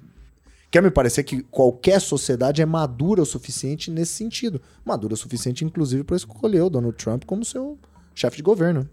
[0.69, 5.65] quer me parecer que qualquer sociedade é madura o suficiente nesse sentido, madura o suficiente
[5.65, 7.77] inclusive para escolher o Donald Trump como seu
[8.13, 8.88] chefe de governo.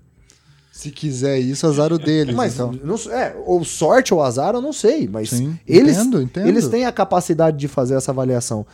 [0.73, 2.35] Se quiser isso, azar o deles.
[2.35, 2.73] Mas então.
[2.83, 6.49] não, é, ou sorte ou azar, eu não sei, mas Sim, eles, entendo, entendo.
[6.49, 8.67] eles têm a capacidade de fazer essa avaliação.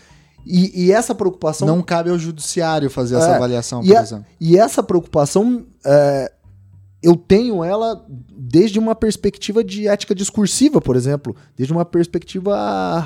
[0.47, 1.67] E, e essa preocupação.
[1.67, 4.27] Não cabe ao judiciário fazer essa É, avaliação, e, por a- exemplo.
[4.41, 6.33] e essa preocupação, é,
[7.03, 12.55] eu tenho ela desde uma perspectiva de ética discursiva, por exemplo, desde uma perspectiva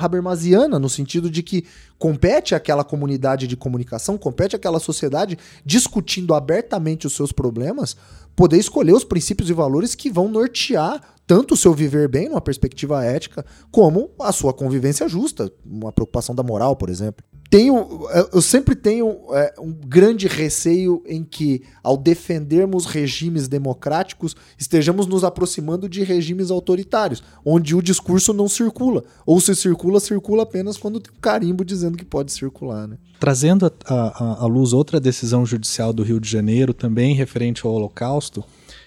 [0.01, 1.65] habermasiana, no sentido de que
[1.97, 7.95] compete àquela comunidade de comunicação, compete àquela sociedade discutindo abertamente os seus problemas,
[8.35, 12.41] poder escolher os princípios e valores que vão nortear tanto o seu viver bem, numa
[12.41, 17.23] perspectiva ética, como a sua convivência justa, uma preocupação da moral, por exemplo.
[17.49, 25.05] Tenho, eu- sempre tenho é, um grande receio em que, ao defendermos regimes democráticos, estejamos
[25.05, 29.03] nos aproximando de regimes autoritários, onde o discurso não circula.
[29.25, 32.87] Ou se circula, circula apenas quando tem um carimbo dizendo que pode circular.
[32.87, 32.97] Né?
[33.19, 38.43] Trazendo à luz outra decisão judicial do Rio de Janeiro, também referente ao Holocausto,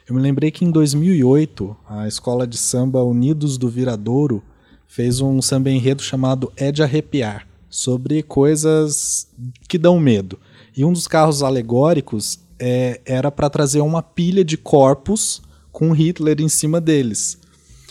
[0.09, 4.43] eu me lembrei que em 2008 a escola de samba Unidos do Viradouro
[4.87, 9.29] fez um samba enredo chamado É de Arrepiar, sobre coisas
[9.69, 10.39] que dão medo.
[10.75, 16.41] E um dos carros alegóricos é, era para trazer uma pilha de corpos com Hitler
[16.41, 17.39] em cima deles.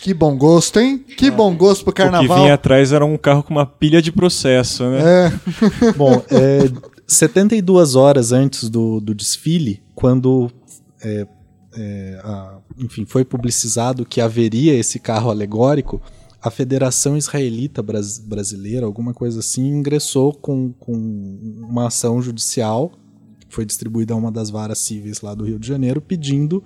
[0.01, 0.97] Que bom gosto, hein?
[1.17, 2.37] Que bom gosto pro O que carnaval.
[2.39, 4.99] vinha atrás era um carro com uma pilha de processo, né?
[5.27, 6.69] É, Bom, é,
[7.07, 10.51] 72 horas antes do, do desfile, quando
[11.01, 11.25] é,
[11.77, 16.01] é, a- enfim, foi publicizado que haveria esse carro alegórico,
[16.41, 20.93] a Federação Israelita Bras- Brasileira, alguma coisa assim, ingressou com, com
[21.69, 22.91] uma ação judicial,
[23.47, 26.63] que foi distribuída a uma das varas cíveis lá do Rio de Janeiro, pedindo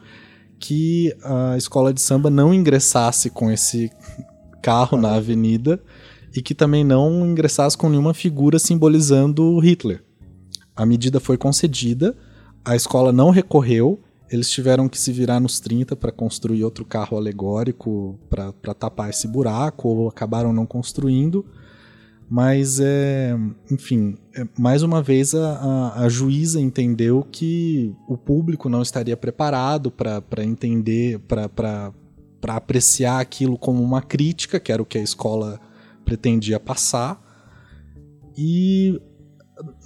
[0.59, 3.91] que a escola de samba não ingressasse com esse
[4.61, 5.81] carro na avenida
[6.35, 10.03] e que também não ingressasse com nenhuma figura simbolizando Hitler.
[10.75, 12.15] A medida foi concedida,
[12.63, 13.99] a escola não recorreu,
[14.31, 19.27] eles tiveram que se virar nos 30 para construir outro carro alegórico para tapar esse
[19.27, 21.45] buraco, ou acabaram não construindo.
[22.29, 23.37] Mas, é,
[23.69, 29.91] enfim, é, mais uma vez a, a, juíza entendeu que o público não estaria preparado
[29.91, 31.91] para entender, para
[32.47, 35.59] apreciar aquilo como uma crítica, que era o que a escola
[36.05, 37.21] pretendia passar.
[38.37, 38.97] E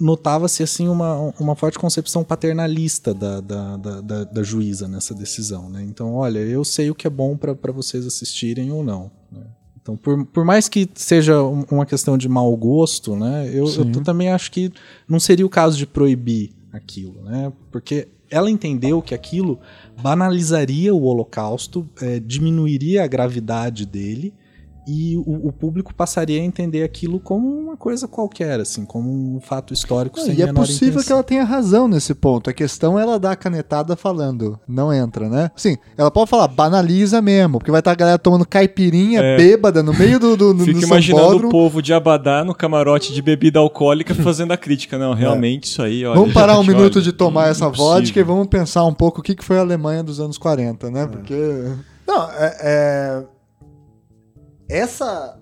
[0.00, 5.68] notava-se assim uma, uma forte concepção paternalista da, da, da, da, juíza nessa decisão.
[5.68, 5.82] Né?
[5.82, 9.10] Então, olha, eu sei o que é bom para vocês assistirem ou não.
[9.30, 9.42] Né?
[9.80, 14.30] Então, por, por mais que seja uma questão de mau gosto, né, eu, eu, também
[14.30, 14.72] acho que
[15.08, 17.52] não seria o caso de proibir aquilo, né?
[17.70, 19.60] Porque ela entendeu que aquilo
[20.02, 24.34] banalizaria o Holocausto, é, diminuiria a gravidade dele
[24.86, 29.40] e o, o, público passaria a entender aquilo como uma coisa qualquer, assim, como um
[29.40, 31.02] fato histórico sem E é possível intenção.
[31.02, 32.48] que ela tenha razão nesse ponto.
[32.48, 35.50] A questão é ela dar a canetada falando, não entra, né?
[35.56, 39.36] Sim, ela pode falar, banaliza mesmo, porque vai estar a galera tomando caipirinha é.
[39.36, 43.58] bêbada no meio do, do, Fico imaginando o povo de Abadá no camarote de bebida
[43.58, 44.96] alcoólica fazendo a crítica.
[44.96, 45.66] Não, realmente é.
[45.66, 48.46] isso aí, olha, Vamos parar gente, um minuto olha, de tomar essa vodka e vamos
[48.46, 51.08] pensar um pouco o que foi a Alemanha dos anos 40, né?
[51.08, 51.72] Porque...
[52.06, 53.24] Não, é...
[54.68, 55.40] essa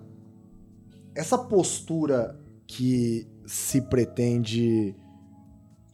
[1.15, 4.95] essa postura que se pretende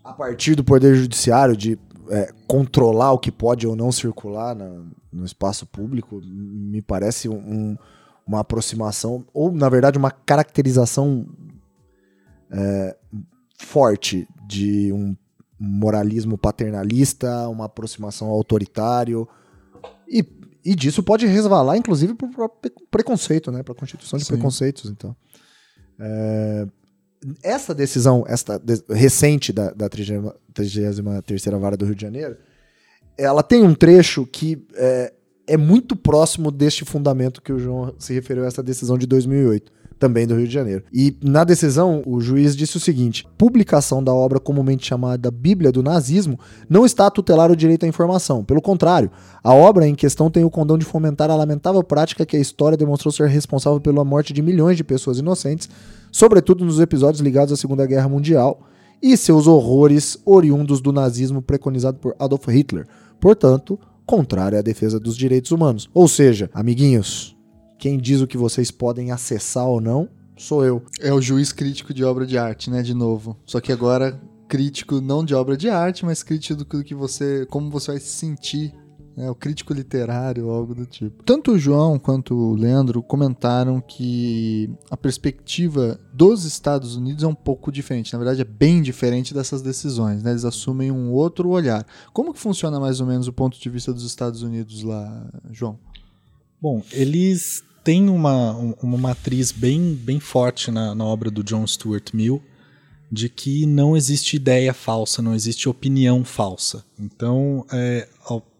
[0.03, 1.77] a partir do poder judiciário de
[2.09, 7.77] é, controlar o que pode ou não circular na, no espaço público me parece um,
[8.25, 11.27] uma aproximação ou na verdade uma caracterização
[12.49, 12.97] é,
[13.59, 15.15] forte de um
[15.59, 19.27] moralismo paternalista, uma aproximação autoritário
[20.07, 20.23] e
[20.63, 22.49] e disso pode resvalar, inclusive, para
[22.89, 23.63] preconceito, né?
[23.63, 24.33] Para a constituição de Sim.
[24.33, 25.15] preconceitos, então.
[25.99, 26.67] É,
[27.43, 30.99] essa decisão, esta de, recente da, da 33
[31.59, 32.37] Vara do Rio de Janeiro,
[33.17, 35.13] ela tem um trecho que é,
[35.47, 39.80] é muito próximo deste fundamento que o João se referiu a essa decisão de 2008
[40.01, 40.83] também do Rio de Janeiro.
[40.91, 45.83] E na decisão, o juiz disse o seguinte: publicação da obra comumente chamada Bíblia do
[45.83, 48.43] Nazismo não está a tutelar o direito à informação.
[48.43, 49.11] Pelo contrário,
[49.43, 52.75] a obra em questão tem o condão de fomentar a lamentável prática que a história
[52.75, 55.69] demonstrou ser responsável pela morte de milhões de pessoas inocentes,
[56.11, 58.59] sobretudo nos episódios ligados à Segunda Guerra Mundial,
[59.03, 62.87] e seus horrores oriundos do nazismo preconizado por Adolf Hitler.
[63.19, 65.89] Portanto, contrário à defesa dos direitos humanos.
[65.93, 67.35] Ou seja, amiguinhos,
[67.81, 70.83] quem diz o que vocês podem acessar ou não sou eu.
[70.99, 72.81] É o juiz crítico de obra de arte, né?
[72.83, 73.37] De novo.
[73.45, 77.71] Só que agora crítico não de obra de arte, mas crítico do que você, como
[77.71, 78.73] você vai se sentir
[79.17, 81.23] é, o crítico literário, algo do tipo.
[81.23, 87.35] Tanto o João quanto o Leandro comentaram que a perspectiva dos Estados Unidos é um
[87.35, 88.13] pouco diferente.
[88.13, 90.21] Na verdade, é bem diferente dessas decisões.
[90.21, 90.31] Né?
[90.31, 91.85] Eles assumem um outro olhar.
[92.13, 95.79] Como que funciona mais ou menos o ponto de vista dos Estados Unidos lá, João?
[96.61, 102.13] Bom, eles tem uma, uma matriz bem, bem forte na, na obra do John Stuart
[102.13, 102.41] Mill
[103.11, 106.85] de que não existe ideia falsa, não existe opinião falsa.
[106.97, 108.07] Então, é,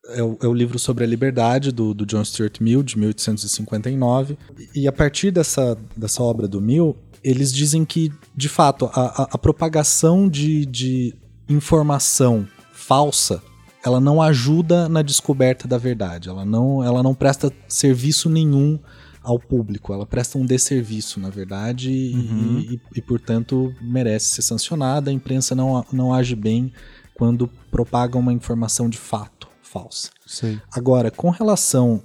[0.10, 4.38] é, o, é o livro sobre a liberdade do, do John Stuart Mill, de 1859.
[4.76, 9.28] E a partir dessa, dessa obra do Mill, eles dizem que, de fato, a, a,
[9.32, 11.16] a propagação de, de
[11.48, 13.42] informação falsa
[13.84, 18.78] ela não ajuda na descoberta da verdade, ela não, ela não presta serviço nenhum
[19.24, 19.94] ao público.
[19.94, 22.60] Ela presta um desserviço, na verdade, uhum.
[22.60, 25.10] e, e, e, portanto, merece ser sancionada.
[25.10, 26.72] A imprensa não, não age bem
[27.14, 30.10] quando propaga uma informação de fato falsa.
[30.26, 30.60] Sei.
[30.72, 32.02] Agora, com relação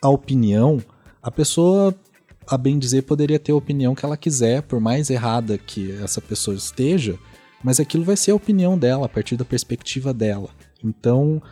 [0.00, 0.80] à opinião,
[1.22, 1.94] a pessoa,
[2.46, 6.20] a bem dizer, poderia ter a opinião que ela quiser, por mais errada que essa
[6.20, 7.18] pessoa esteja,
[7.62, 10.50] mas aquilo vai ser a opinião dela, a partir da perspectiva dela.
[10.84, 11.42] Então,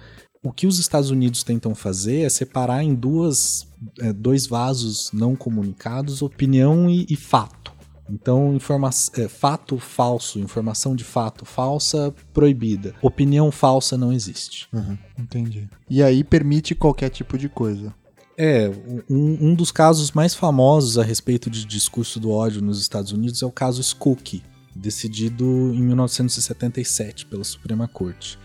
[0.46, 3.66] o que os Estados Unidos tentam fazer é separar em duas,
[4.00, 7.72] é, dois vasos não comunicados opinião e, e fato.
[8.08, 12.94] Então, informa é, fato falso, informação de fato falsa, proibida.
[13.02, 14.68] Opinião falsa não existe.
[14.72, 15.68] Uhum, entendi.
[15.90, 17.92] E aí permite qualquer tipo de coisa.
[18.38, 18.70] É,
[19.10, 23.42] um, um, dos casos mais famosos a respeito de discurso do ódio nos Estados Unidos
[23.42, 24.42] é o caso Skokie,
[24.74, 28.38] decidido em 1977 pela Suprema Corte.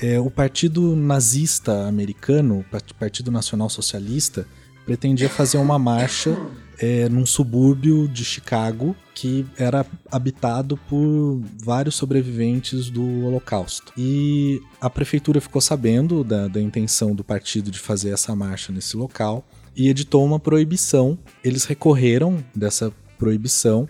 [0.00, 4.46] É, o Partido Nazista Americano, o Partido Nacional Socialista,
[4.84, 6.36] pretendia fazer uma marcha
[6.78, 13.92] é, num subúrbio de Chicago que era habitado por vários sobreviventes do Holocausto.
[13.98, 18.96] E a prefeitura ficou sabendo da, da intenção do partido de fazer essa marcha nesse
[18.96, 19.44] local
[19.76, 21.18] e editou uma proibição.
[21.42, 23.88] Eles recorreram dessa proibição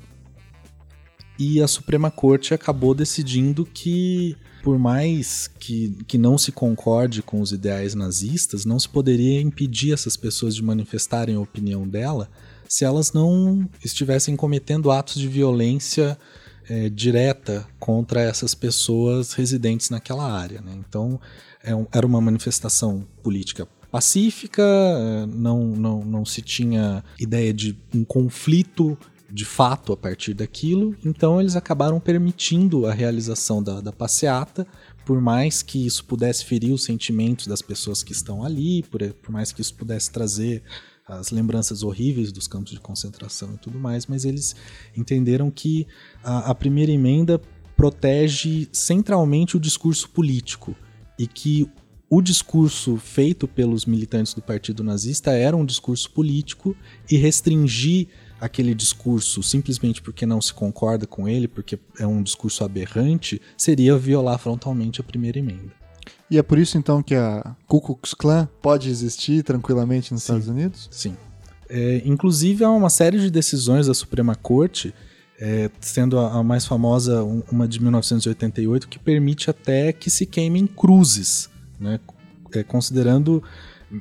[1.38, 4.34] e a Suprema Corte acabou decidindo que
[4.68, 9.94] por mais que, que não se concorde com os ideais nazistas, não se poderia impedir
[9.94, 12.28] essas pessoas de manifestarem a opinião dela
[12.68, 16.18] se elas não estivessem cometendo atos de violência
[16.68, 20.60] é, direta contra essas pessoas residentes naquela área.
[20.60, 20.74] Né?
[20.86, 21.18] Então,
[21.64, 27.74] é um, era uma manifestação política pacífica, é, não, não, não se tinha ideia de
[27.94, 28.98] um conflito
[29.30, 34.66] de fato a partir daquilo, então eles acabaram permitindo a realização da, da passeata,
[35.04, 39.30] por mais que isso pudesse ferir os sentimentos das pessoas que estão ali, por, por
[39.30, 40.62] mais que isso pudesse trazer
[41.06, 44.54] as lembranças horríveis dos campos de concentração e tudo mais, mas eles
[44.96, 45.86] entenderam que
[46.22, 47.40] a, a primeira emenda
[47.76, 50.74] protege centralmente o discurso político
[51.18, 51.70] e que
[52.10, 56.74] o discurso feito pelos militantes do Partido Nazista era um discurso político
[57.10, 58.08] e restringir
[58.40, 63.96] aquele discurso simplesmente porque não se concorda com ele, porque é um discurso aberrante, seria
[63.96, 65.72] violar frontalmente a primeira emenda.
[66.30, 70.32] E é por isso então que a Ku Klux Klan pode existir tranquilamente nos Sim.
[70.34, 70.88] Estados Unidos?
[70.90, 71.16] Sim.
[71.68, 74.94] É, inclusive há uma série de decisões da Suprema Corte,
[75.40, 80.26] é, sendo a, a mais famosa um- uma de 1988, que permite até que se
[80.26, 82.00] queimem cruzes, né?
[82.52, 83.42] É, considerando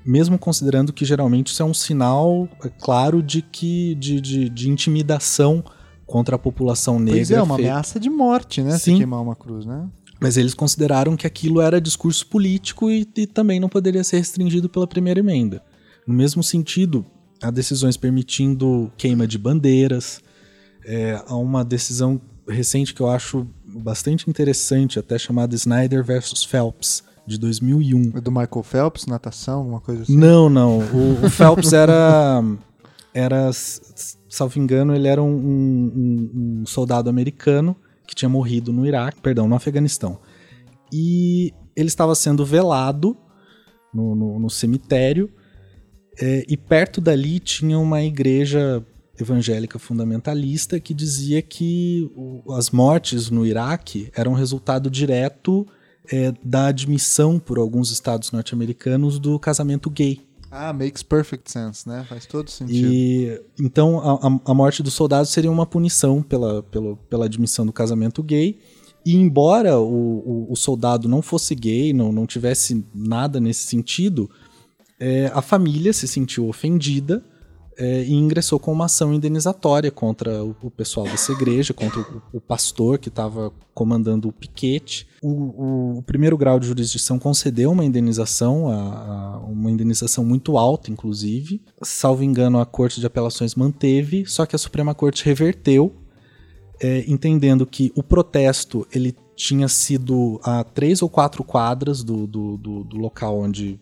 [0.05, 4.69] mesmo considerando que geralmente isso é um sinal é, claro de que de, de, de
[4.69, 5.63] intimidação
[6.05, 7.19] contra a população negra.
[7.19, 8.77] Pois é, uma feita- ameaça de morte, né?
[8.77, 8.97] Se Sim.
[8.97, 9.87] queimar uma cruz, né?
[10.19, 14.67] Mas eles consideraram que aquilo era discurso político e, e também não poderia ser restringido
[14.67, 15.61] pela primeira emenda.
[16.07, 17.05] No mesmo sentido,
[17.41, 20.21] há decisões permitindo queima de bandeiras.
[20.83, 27.03] É, há uma decisão recente que eu acho bastante interessante, até chamada Snyder versus Phelps,
[27.27, 28.13] de 2001.
[28.15, 30.15] É do Michael Phelps, natação, alguma coisa assim.
[30.17, 30.79] Não, não.
[30.79, 32.41] O, o Phelps era.
[33.13, 33.49] Era,
[34.29, 37.75] salvo engano, ele era um, um- um soldado americano
[38.07, 40.19] que tinha morrido no Iraque, perdão, no Afeganistão.
[40.93, 43.17] E ele estava sendo velado
[43.93, 45.29] no, no- no cemitério,
[46.21, 48.85] é, e perto dali tinha uma igreja
[49.19, 52.07] evangélica fundamentalista que dizia que
[52.51, 55.65] as mortes no Iraque eram resultado direto
[56.11, 60.21] é, da admissão por alguns estados norte-americanos do casamento gay.
[60.49, 62.05] Ah, makes perfect sense, né?
[62.07, 62.87] Faz todo sentido.
[62.93, 67.73] E então a, a- morte dos soldados seria uma punição pela, pela, pela admissão do
[67.73, 68.57] casamento gay.
[69.05, 74.29] E embora o, o, o soldado não fosse gay, não, não tivesse nada nesse sentido,
[74.99, 77.23] é, a família se sentiu ofendida
[77.77, 82.21] é, e ingressou com uma ação indenizatória contra o, o pessoal dessa igreja, contra o,
[82.37, 85.07] o pastor que estava comandando o piquete.
[85.21, 90.89] O, o- primeiro grau de jurisdição concedeu uma indenização, a- a- uma indenização muito alta,
[90.91, 91.61] inclusive.
[91.83, 95.95] Salvo engano, a Corte de Apelações manteve, só que a Suprema Corte reverteu,
[96.81, 102.57] é, entendendo que o protesto ele tinha sido a três ou quatro quadras do, do,
[102.57, 103.79] do- do local onde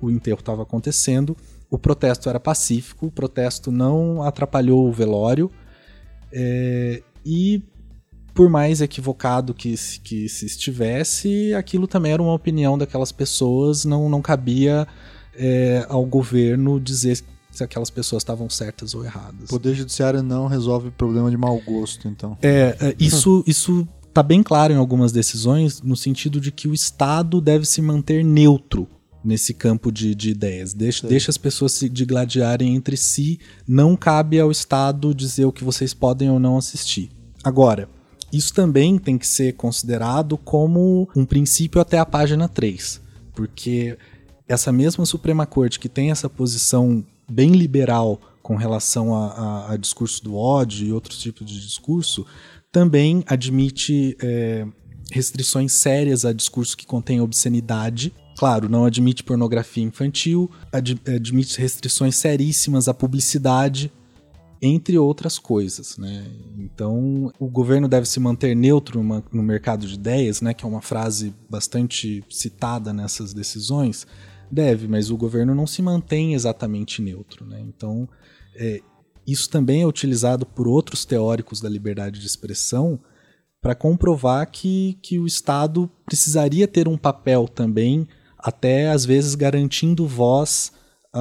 [0.00, 1.36] o enterro estava acontecendo.
[1.70, 5.50] O protesto era pacífico, o protesto não atrapalhou o velório.
[6.32, 7.62] é, e
[8.34, 13.84] por mais equivocado que, se- que se estivesse, aquilo também era uma opinião daquelas pessoas,
[13.84, 14.86] não, não cabia
[15.36, 17.18] é, ao governo dizer
[17.50, 19.44] se aquelas pessoas estavam certas ou erradas.
[19.46, 22.38] O Poder Judiciário não resolve problema de mau gosto, então.
[22.40, 26.74] É, é, isso, isso tá bem claro em algumas decisões, no sentido de que o
[26.74, 28.86] Estado deve se manter neutro
[29.28, 30.72] nesse campo de, de ideias.
[30.74, 33.38] Deixa, deixa as pessoas se digladiarem entre si.
[33.66, 37.10] Não cabe ao Estado dizer o que vocês podem ou não assistir.
[37.44, 37.88] Agora,
[38.32, 43.00] isso também tem que ser considerado como um princípio até a página 3.
[43.34, 43.96] Porque
[44.48, 49.76] essa mesma Suprema Corte que tem essa posição bem liberal com relação a, a- a
[49.76, 52.24] discurso do ódio e outros tipos de discurso,
[52.72, 54.66] também admite é,
[55.12, 58.12] restrições sérias a discurso que contém obscenidade.
[58.38, 63.90] Claro, não admite pornografia infantil, ad- admite restrições seríssimas à publicidade,
[64.62, 66.24] entre outras coisas, né?
[66.56, 70.54] Então, o governo deve se manter neutro no mercado de ideias, né?
[70.54, 74.06] Que é uma frase bastante citada nessas decisões.
[74.48, 77.60] Deve, mas o governo não se mantém exatamente neutro, né?
[77.60, 78.08] Então,
[78.54, 78.80] é,
[79.26, 83.00] isso também é utilizado por outros teóricos da liberdade de expressão
[83.60, 88.06] para comprovar que, que o Estado precisaria ter um papel também,
[88.38, 90.72] até às vezes garantindo voz
[91.12, 91.20] a,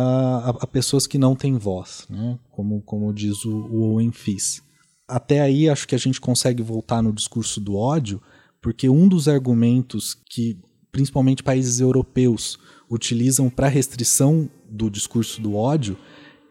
[0.49, 2.37] a- a pessoas que não têm voz, né?
[2.51, 4.61] como, como diz o, o Owen Fis.
[5.07, 8.21] Até aí acho que a gente consegue voltar no discurso do ódio,
[8.61, 10.57] porque um dos argumentos que
[10.91, 12.57] principalmente países europeus
[12.89, 15.97] utilizam para restrição do discurso do ódio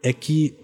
[0.01, 0.55] é que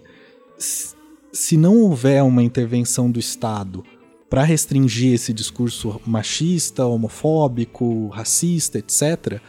[1.32, 3.84] se não houver uma intervenção do Estado
[4.30, 9.40] para restringir esse discurso machista, homofóbico, racista, etc.,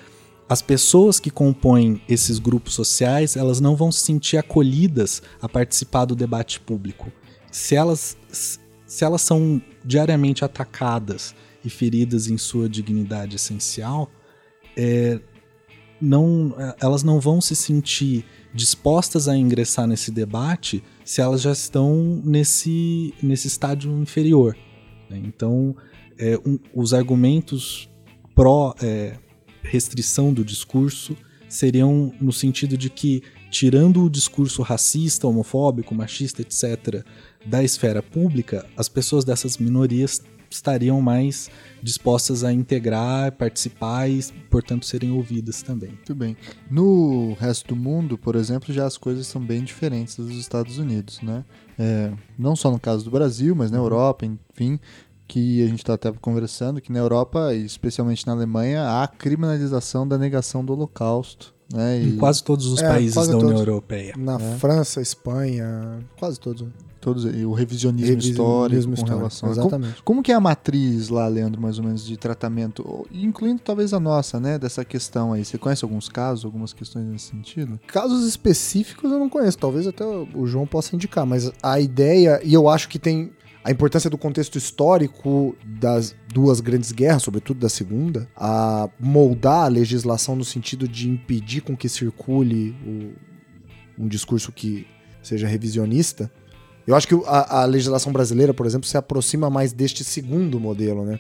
[0.47, 6.05] as pessoas que compõem esses grupos sociais, elas não vão se sentir acolhidas a participar
[6.05, 7.11] do debate público.
[7.51, 8.15] Se elas,
[8.85, 11.33] se elas são diariamente atacadas
[11.63, 14.09] e feridas em sua dignidade essencial,
[14.77, 15.19] é,
[15.99, 22.21] não, elas não vão se sentir dispostas a ingressar nesse debate se elas já estão
[22.23, 24.55] nesse, nesse estádio inferior.
[25.09, 25.21] Né?
[25.25, 25.75] Então,
[26.17, 27.89] é, um, os argumentos
[28.35, 29.17] pró é,
[29.66, 31.16] restrição do discurso
[31.47, 37.03] seriam no sentido de que, tirando o discurso racista, homofóbico, machista, etc.,
[37.45, 41.49] da esfera pública, as pessoas dessas minorias estariam mais
[41.82, 45.89] dispostas a integrar, participar e, portanto, serem ouvidas também.
[45.89, 46.36] Muito bem.
[46.70, 51.22] No resto do mundo, por exemplo, já as coisas são bem diferentes dos Estados Unidos,
[51.22, 51.43] né?
[51.78, 54.80] É, não só no caso do Brasil, mas na Europa, enfim,
[55.28, 60.17] que a gente está até conversando, que na Europa, especialmente na Alemanha, há criminalização da
[60.17, 61.53] negação do Holocausto.
[61.73, 62.01] Né?
[62.01, 64.13] E em quase todos os é, países da União Europeia.
[64.17, 64.57] Na é.
[64.57, 66.67] França, Espanha, quase todos
[67.05, 69.93] todos e o revisionismo, revisionismo histórico, histórico com relação exatamente.
[69.93, 73.93] Como, como, que é a matriz lá, Leandro, mais ou menos de tratamento, incluindo talvez
[73.93, 75.45] a nossa, né, dessa questão aí.
[75.45, 77.80] Você conhece alguns casos, algumas questões nesse sentido?
[77.86, 82.51] Casos específicos eu não conheço, talvez até o João possa indicar, mas a ideia e
[82.55, 83.32] eu acho que tem
[83.66, 89.68] a importância do contexto histórico das duas grandes guerras, sobretudo da segunda, a moldar a
[89.68, 94.86] legislação no sentido de impedir com que circule o, um discurso que
[95.24, 96.32] seja revisionista,
[96.86, 101.03] eu acho que a, a, legislação brasileira, por exemplo, se aproxima mais deste segundo modelo,
[101.03, 101.20] né?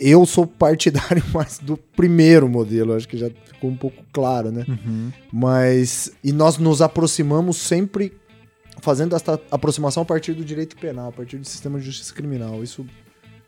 [0.00, 4.64] Eu sou partidário mais do primeiro modelo, acho que já ficou um pouco claro, né?
[4.66, 5.12] Uhum.
[5.30, 6.10] Mas.
[6.24, 8.14] E nós nos aproximamos sempre
[8.82, 12.62] fazendo esta aproximação a partir do direito penal, a partir do sistema de justiça criminal.
[12.62, 12.84] Isso,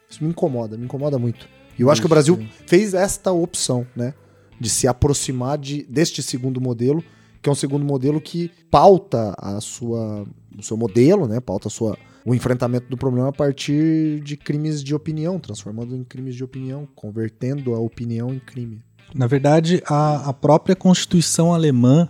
[0.09, 1.47] isso me incomoda, me incomoda muito.
[1.79, 4.15] E eu acho que o Brasil fez esta opção, né?
[4.59, 7.05] De se aproximar de, deste segundo modelo,
[7.43, 10.25] que é um segundo modelo que pauta a sua
[10.57, 11.41] o seu modelo, né?
[11.41, 16.37] Pauta sua, o enfrentamento do problema a partir de crimes de opinião, transformando em crimes
[16.37, 18.81] de opinião, convertendo a opinião em crime.
[19.13, 22.09] Na verdade, a, a própria Constituição alemã,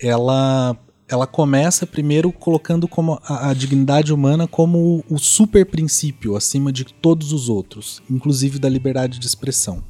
[0.00, 0.76] ela
[1.10, 6.72] ela começa primeiro colocando como a, a, dignidade humana como o, o super princípio acima
[6.72, 9.82] de todos os outros, inclusive da liberdade de expressão.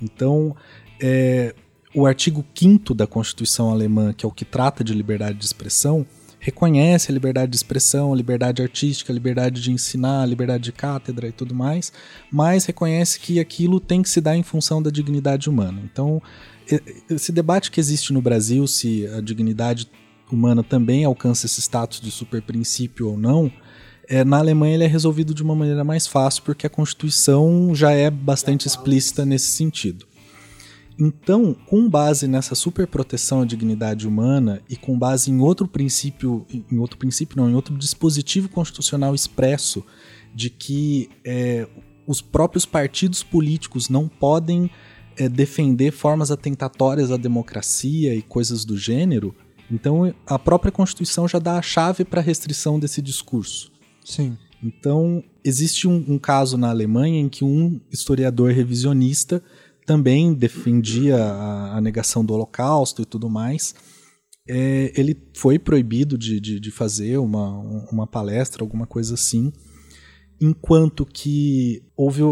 [0.00, 0.56] Então,
[0.98, 1.54] é,
[1.94, 6.06] o artigo 5 da Constituição alemã, que é o que trata de liberdade de expressão,
[6.40, 10.72] reconhece a liberdade de expressão, a liberdade artística, a liberdade de ensinar, a liberdade de
[10.72, 11.92] cátedra e tudo mais,
[12.30, 15.82] mas reconhece que aquilo tem que se dar em função da dignidade humana.
[15.84, 16.22] Então,
[17.08, 19.88] esse debate que existe no Brasil, se a dignidade
[20.34, 23.50] humana também alcança esse status de superprincípio ou não,
[24.08, 27.92] é, na Alemanha ele é resolvido de uma maneira mais fácil, porque a Constituição já
[27.92, 30.06] é bastante explícita nesse sentido.
[30.98, 36.78] Então, com base nessa superproteção à dignidade humana e com base em outro princípio, em
[36.78, 39.84] outro princípio não, em outro dispositivo constitucional expresso
[40.32, 41.66] de que é,
[42.06, 44.70] os próprios partidos políticos não podem
[45.16, 49.34] é, defender formas atentatórias à democracia e coisas do gênero,
[49.70, 53.72] então a própria Constituição já dá a chave para a restrição desse discurso.
[54.04, 54.36] Sim.
[54.62, 59.42] Então, existe um, um caso na Alemanha em que um historiador revisionista
[59.86, 63.74] também defendia a, a negação do Holocausto e tudo mais.
[64.48, 67.58] É, ele foi proibido de, de, de, fazer uma,
[67.90, 69.52] uma palestra, alguma coisa assim,
[70.40, 72.22] enquanto que houve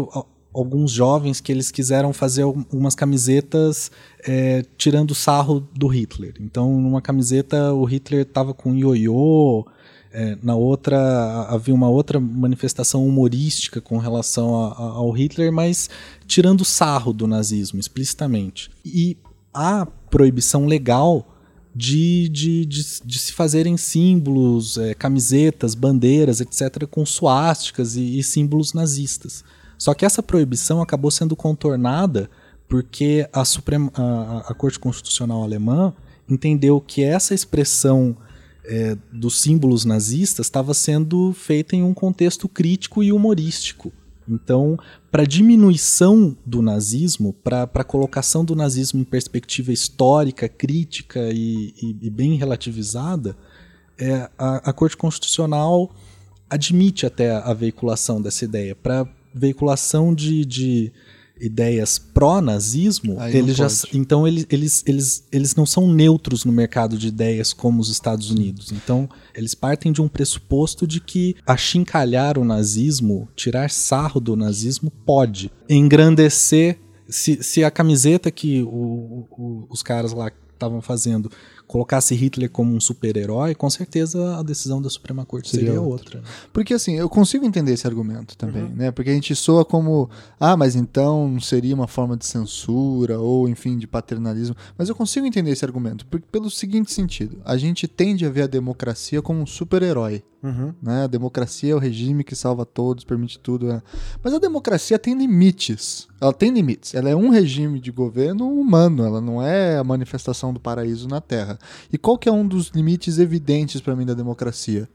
[0.53, 3.91] alguns jovens que eles quiseram fazer umas camisetas
[4.25, 6.35] é, tirando sarro do Hitler.
[6.39, 9.65] Então, numa camiseta o Hitler estava com um ioiô,
[10.11, 15.89] é, na outra havia uma outra manifestação humorística com relação a, a, ao Hitler, mas
[16.27, 18.69] tirando sarro do nazismo explicitamente.
[18.85, 19.17] E
[19.51, 21.27] a proibição legal
[21.75, 28.23] de, de, de, de se fazerem símbolos, é, camisetas, bandeiras, etc., com suásticas e, e
[28.23, 29.43] símbolos nazistas.
[29.83, 32.29] Só que essa proibição acabou sendo contornada
[32.69, 35.93] porque a, Suprema, a, a Corte Constitucional Alemã
[36.25, 38.15] entendeu que essa expressão
[38.63, 43.91] é, dos símbolos nazistas estava sendo feita em um contexto crítico e humorístico.
[44.25, 44.79] Então,
[45.11, 51.97] para diminuição do nazismo, para a colocação do nazismo em perspectiva histórica, crítica e, e,
[52.03, 53.35] e bem relativizada,
[53.99, 55.93] é, a, a, Corte Constitucional
[56.49, 58.73] admite até a veiculação dessa ideia.
[58.73, 60.91] Para veiculação de, de
[61.41, 67.07] ideias pró-nazismo, eles já, então eles, eles, eles, eles não são neutros no mercado de
[67.07, 68.71] ideias como os Estados Unidos.
[68.71, 74.91] Então, eles partem de um pressuposto de que achincalhar o nazismo, tirar sarro do nazismo,
[75.05, 76.79] pode engrandecer.
[77.09, 81.29] Se, se a camiseta que o- o- os caras lá estavam fazendo
[81.73, 86.17] colocasse Hitler como um super-herói, com certeza a decisão da Suprema Corte Seria seria, outra.
[86.17, 86.21] outra.
[86.21, 86.25] né?
[86.53, 88.91] Porque assim, eu consigo entender esse argumento também, né?
[88.91, 90.07] Porque a gente soa como,
[90.39, 94.55] ah, mas então não seria uma forma de censura ou, enfim, de paternalismo.
[94.77, 98.43] Mas eu consigo entender esse argumento por- pelo seguinte sentido: a gente tende a ver
[98.43, 100.23] a democracia como um super-herói.
[100.81, 101.05] Né?
[101.05, 103.65] A democracia é o regime que salva todos, permite tudo.
[103.67, 103.81] né?
[104.21, 106.05] Mas a democracia tem limites.
[106.19, 106.93] Ela tem limites.
[106.93, 109.05] Ela é um regime de governo humano.
[109.05, 111.57] Ela não é a manifestação do paraíso na Terra.
[111.91, 114.87] E qual que é um dos limites evidentes para mim da democracia?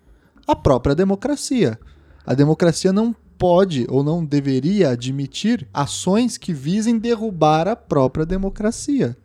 [0.47, 1.79] A própria democracia.
[2.27, 9.17] A democracia não pode ou não deveria admitir ações que visem derrubar a própria democracia.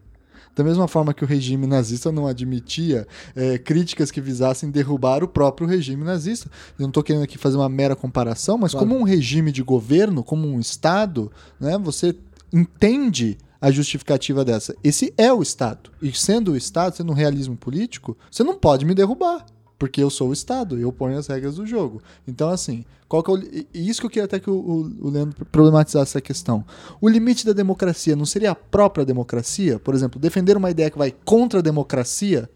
[0.55, 5.27] Da mesma forma que o regime nazista não admitia eh, críticas que visassem derrubar o
[5.27, 6.47] próprio regime nazista.
[6.77, 8.85] Eu não estou querendo aqui fazer uma mera comparação, mas Claro.
[8.87, 12.15] como um regime de governo, como um Estado, né, você
[12.53, 14.75] entende a justificativa dessa.
[14.83, 15.89] Esse é o Estado.
[16.01, 19.45] E sendo o Estado, sendo um realismo político, você não pode me derrubar.
[19.79, 22.01] Porque eu sou o Estado, eu ponho as regras do jogo.
[22.27, 25.09] Então, assim, qual que é o, isso que eu queria até que o, o, o
[25.09, 26.65] Leandro problematizasse essa questão.
[26.99, 29.79] O limite da democracia não seria a própria democracia?
[29.79, 32.49] Por exemplo, defender uma ideia que vai contra a democracia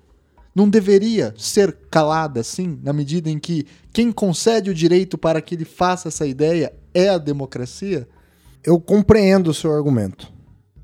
[0.54, 5.56] não deveria ser calada assim, na medida em que quem concede o direito para que
[5.56, 8.06] ele faça essa ideia é a democracia?
[8.62, 10.36] Eu compreendo o seu argumento.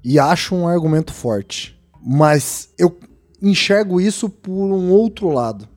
[0.03, 1.79] E acho um argumento forte.
[2.05, 2.99] Mas eu
[3.41, 5.67] enxergo isso por um outro lado.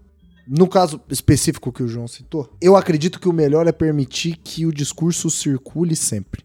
[0.47, 4.64] No caso específico que o João citou, eu acredito que o melhor é permitir que
[4.64, 6.45] o discurso circule sempre.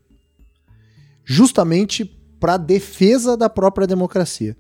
[1.23, 2.05] Justamente
[2.39, 4.57] para defesa da própria democracia.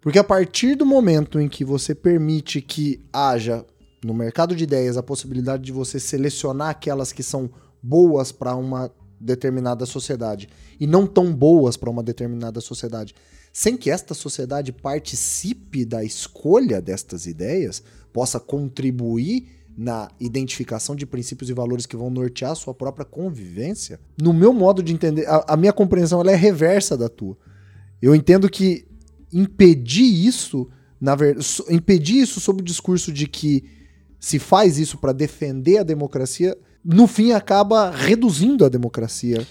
[0.00, 3.66] Porque a partir do momento em que você permite que haja
[4.02, 7.50] no mercado de ideias a possibilidade de você selecionar aquelas que são
[7.82, 8.90] boas para uma
[9.20, 10.48] determinada sociedade
[10.78, 13.14] e não tão boas para uma determinada sociedade,
[13.52, 21.48] sem que esta sociedade participe da escolha destas ideias, possa contribuir na identificação de princípios
[21.48, 25.54] e valores que vão nortear a sua própria convivência, no meu modo de entender, a,
[25.54, 27.36] a minha compreensão ela é reversa da tua.
[28.02, 28.88] Eu entendo que
[29.32, 30.68] impedir isso,
[31.00, 33.64] na verdade, impedir isso sob o discurso de que
[34.18, 39.46] se faz isso para defender a democracia, no fim acaba reduzindo a democracia,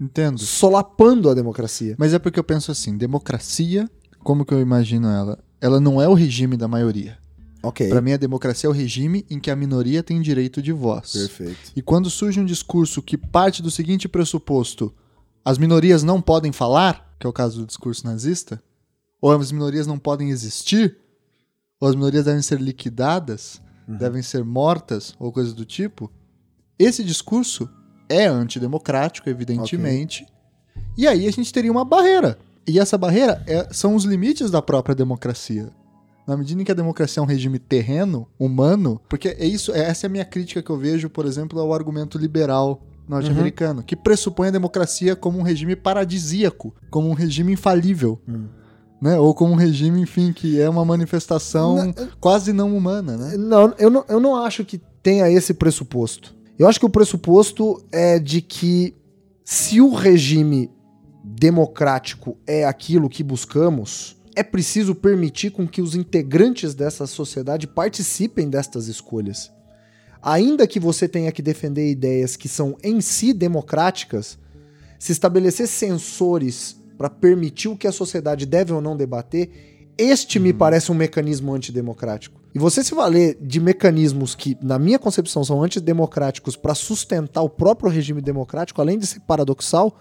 [0.00, 0.38] Entendo.
[0.38, 1.94] solapando a democracia.
[1.98, 3.88] Mas é porque eu penso assim, democracia,
[4.22, 5.38] como que eu imagino ela?
[5.60, 7.18] Ela não é o regime da maioria.
[7.62, 7.88] Ok.
[7.88, 11.12] Para mim, a democracia é o regime em que a minoria tem direito de voz.
[11.12, 11.72] Perfeito.
[11.76, 14.94] E quando surge um discurso que parte do seguinte pressuposto:
[15.44, 18.62] as minorias não podem falar, que é o caso do discurso nazista,
[19.20, 20.96] ou as minorias não podem existir,
[21.78, 26.10] ou as minorias devem ser liquidadas, devem ser mortas, ou coisa do tipo,
[26.84, 27.68] esse discurso
[28.08, 30.26] é antidemocrático, evidentemente.
[30.96, 32.38] E aí a gente teria uma barreira.
[32.66, 35.70] E essa barreira é- são os limites da própria democracia.
[36.26, 39.80] Na medida em que a democracia é um regime terreno, humano, porque é isso, é-
[39.88, 43.96] essa é a minha crítica que eu vejo, por exemplo, ao argumento liberal norte-americano, que
[43.96, 48.20] pressupõe a democracia como um regime paradisíaco, como um regime infalível.
[49.02, 49.18] Né?
[49.18, 51.76] Ou como um regime, enfim, que é uma manifestação
[52.20, 53.36] quase não humana, né?
[53.36, 56.36] Não, eu não, eu não acho que tenha esse pressuposto.
[56.60, 58.94] Eu acho que o pressuposto é de que
[59.42, 60.70] se o regime
[61.24, 68.50] democrático é aquilo que buscamos, é preciso permitir com que os integrantes dessa sociedade participem
[68.50, 69.50] destas escolhas.
[70.20, 74.38] Ainda que você tenha que defender ideias que são em si democráticas,
[74.98, 80.52] se estabelecer sensores para permitir o que a sociedade deve ou não debater, este me
[80.52, 82.38] parece um mecanismo antidemocrático.
[82.54, 87.48] E você se valer de mecanismos que, na minha concepção, são antidemocráticos para sustentar o
[87.48, 89.96] próprio regime democrático, além de ser paradoxal,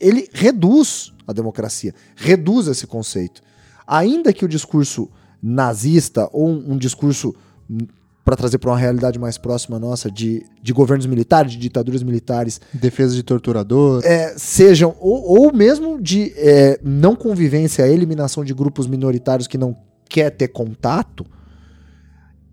[0.00, 3.42] ele reduz a democracia, reduz esse conceito.
[3.86, 5.10] Ainda que o discurso
[5.42, 7.34] nazista ou um, um discurso
[8.24, 12.60] para trazer para uma realidade mais próxima nossa de, de governos militares, de ditaduras militares,
[12.72, 14.02] Defesa de torturador.
[14.04, 19.76] é, sejam, ou, ou mesmo de é, não convivência, eliminação de grupos minoritários que não
[20.08, 21.26] quer ter contato,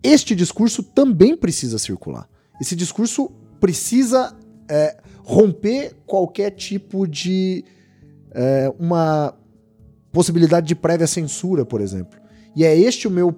[0.08, 2.30] este discurso também precisa circular.
[2.60, 3.30] Esse discurso
[3.60, 4.36] precisa
[4.70, 7.66] é, romper qualquer tipo de
[8.32, 9.34] é, uma
[10.12, 12.20] possibilidade de prévia censura, por exemplo.
[12.56, 13.36] E é este o meu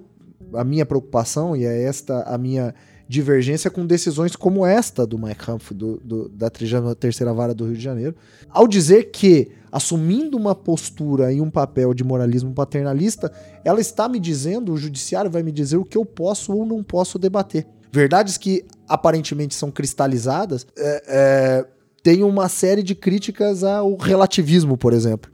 [0.54, 2.74] a minha preocupação e é esta a minha
[3.10, 7.74] divergência com decisões como esta do Mike Humphrey, do, do, da 33ª Vara do Rio
[7.74, 8.14] de Janeiro,
[8.48, 13.32] ao dizer que, assumindo uma postura e um papel de moralismo paternalista,
[13.64, 16.84] ela está me dizendo, o judiciário vai me dizer o que eu posso ou não
[16.84, 17.66] posso debater.
[17.90, 21.66] Verdades que aparentemente são cristalizadas, é, é,
[22.04, 25.32] tem uma série de críticas ao relativismo, por exemplo.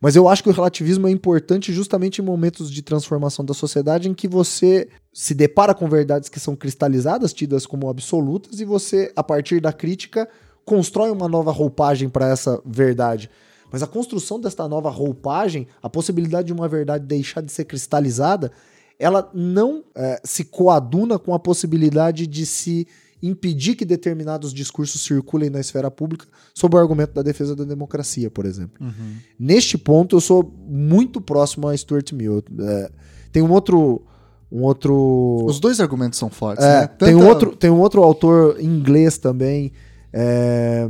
[0.00, 4.08] Mas eu acho que o relativismo é importante justamente em momentos de transformação da sociedade
[4.08, 9.12] em que você se depara com verdades que são cristalizadas, tidas como absolutas, e você,
[9.16, 10.28] a partir da crítica,
[10.64, 13.28] constrói uma nova roupagem para essa verdade.
[13.72, 18.52] Mas a construção desta nova roupagem, a possibilidade de uma verdade deixar de ser cristalizada,
[18.98, 22.86] ela não é, se coaduna com a possibilidade de se
[23.22, 28.30] impedir que determinados discursos circulem na esfera pública sob o argumento da defesa da democracia,
[28.30, 28.74] por exemplo.
[28.80, 29.14] Uhum.
[29.38, 32.42] Neste ponto, eu sou muito próximo a Stuart Mill.
[32.60, 32.90] É,
[33.32, 34.02] tem um outro.
[34.50, 35.44] Um outro.
[35.46, 36.86] Os dois argumentos são fortes, É, né?
[36.86, 39.72] tem, um Tanta- outro, tem um outro autor inglês também,
[40.10, 40.88] é,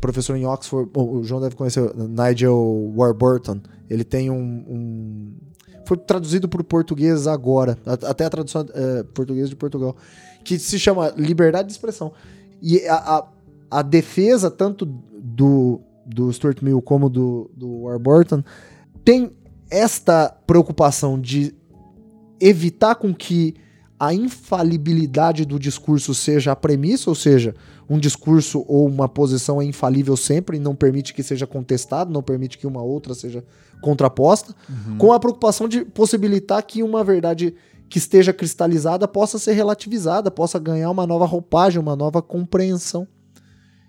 [0.00, 3.60] professor em Oxford, o João deve conhecer, Nigel Warburton.
[3.88, 4.36] Ele tem um.
[4.68, 5.32] um-
[5.86, 9.94] foi traduzido para o português agora, até a tradução é, português de Portugal,
[10.46, 12.12] que se chama Liberdade de Expressão.
[12.62, 13.28] E a, a,
[13.70, 18.44] a defesa, tanto do, do Stuart Mill como do, do Warburton,
[19.04, 19.32] tem
[19.68, 21.52] esta preocupação de
[22.40, 23.54] evitar com que
[23.98, 27.54] a infalibilidade do discurso seja a premissa, ou seja,
[27.88, 32.22] um discurso ou uma posição é infalível sempre e não permite que seja contestado, não
[32.22, 33.42] permite que uma outra seja
[33.80, 34.54] contraposta,
[34.98, 37.54] com a preocupação de possibilitar que uma verdade
[37.88, 43.06] que esteja cristalizada possa ser relativizada, possa ganhar uma nova roupagem, uma nova compreensão.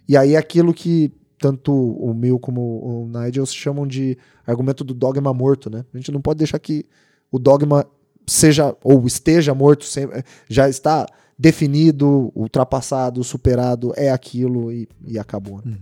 [0.08, 4.94] E aí aquilo que tanto o Mill como o Nigel se chamam de argumento do
[4.94, 5.86] dogma morto, né?
[5.94, 6.86] A gente não pode deixar que
[7.32, 7.86] o dogma
[8.26, 10.08] seja ou esteja morto, sem-
[10.50, 11.06] já está
[11.38, 15.62] definido, ultrapassado, superado, é aquilo e, e acabou.
[15.64, 15.78] né?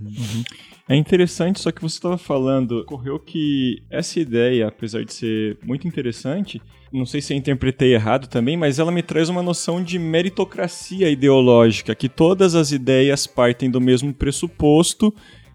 [0.87, 5.87] É interessante, só que você estava falando, ocorreu que essa ideia, apesar de ser muito
[5.87, 9.97] interessante, não sei se eu interpretei errado também, mas ela me traz uma noção de
[9.97, 15.13] meritocracia ideológica, que todas as ideias partem do mesmo pressuposto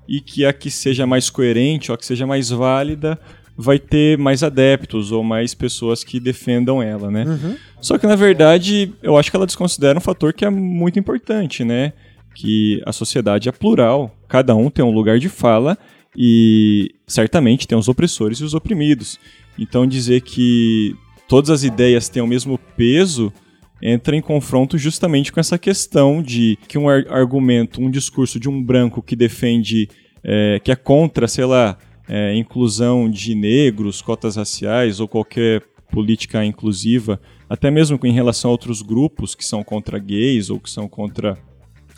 [0.08, 3.18] e que a que seja mais coerente ou a que seja mais válida
[3.60, 7.24] vai ter mais adeptos ou mais pessoas que defendam ela, né?
[7.80, 11.62] Só que na verdade, eu acho que ela desconsidera um fator que é muito importante,
[11.64, 11.92] né?
[12.34, 15.76] Que a sociedade é plural, cada um tem um lugar de fala
[16.16, 19.18] e certamente tem os opressores e os oprimidos.
[19.58, 20.94] Então dizer que
[21.28, 23.32] todas as ideias têm o mesmo peso
[23.82, 28.48] entra em confronto justamente com essa questão de que um ar- argumento, um discurso de
[28.48, 29.88] um branco que defende,
[30.22, 31.78] é, que é contra, sei lá,
[32.10, 38.52] é, inclusão de negros, cotas raciais ou qualquer política inclusiva, até mesmo em relação a
[38.52, 41.38] outros grupos que são contra gays ou que são contra,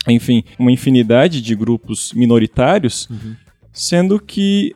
[0.07, 3.09] enfim, uma infinidade de grupos minoritários,
[3.71, 4.75] sendo que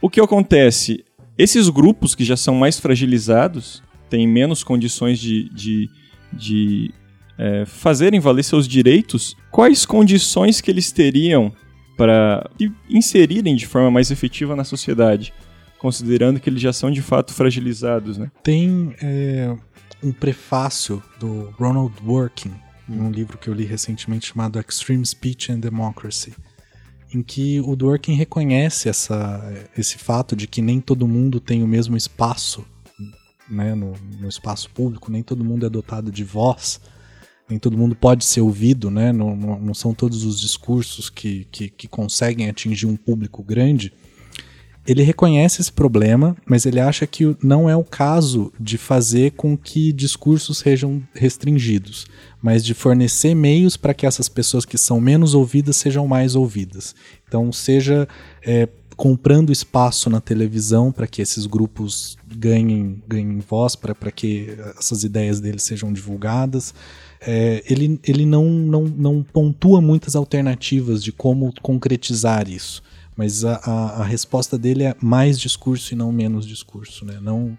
[0.00, 1.04] o que acontece?
[1.36, 5.90] Esses grupos que já são mais fragilizados, têm menos condições de, de,
[6.32, 6.90] de
[7.36, 11.52] é, fazerem valer seus direitos, quais condições que eles teriam
[11.98, 15.34] para se inserirem de forma mais efetiva na sociedade,
[15.78, 18.30] considerando que eles já são de fato fragilizados, né?
[18.42, 19.54] Tem é,
[20.02, 22.54] um prefácio do Ronald Working,
[22.88, 26.32] num livro que eu li recentemente chamado Extreme Speech and Democracy,
[27.12, 31.66] em que o Dworkin reconhece essa, esse fato de que nem todo mundo tem o
[31.66, 32.64] mesmo espaço
[33.50, 36.80] né, no, no espaço público, nem todo mundo é dotado de voz,
[37.48, 41.46] nem todo mundo pode ser ouvido, né, não, não, não são todos os discursos que,
[41.50, 43.92] que, que conseguem atingir um público grande.
[44.86, 49.54] Ele reconhece esse problema, mas ele acha que não é o caso de fazer com
[49.54, 52.06] que discursos sejam restringidos,
[52.40, 56.94] mas de fornecer meios para que essas pessoas que são menos ouvidas sejam mais ouvidas.
[57.26, 58.08] Então, seja
[58.42, 65.04] é, comprando espaço na televisão para que esses grupos ganhem, ganhem voz, para que essas
[65.04, 66.74] ideias deles sejam divulgadas.
[67.20, 72.82] É, ele ele não, não, não pontua muitas alternativas de como concretizar isso.
[73.16, 77.18] Mas a, a, a, resposta dele é mais discurso e não menos discurso, né?
[77.20, 77.58] Não...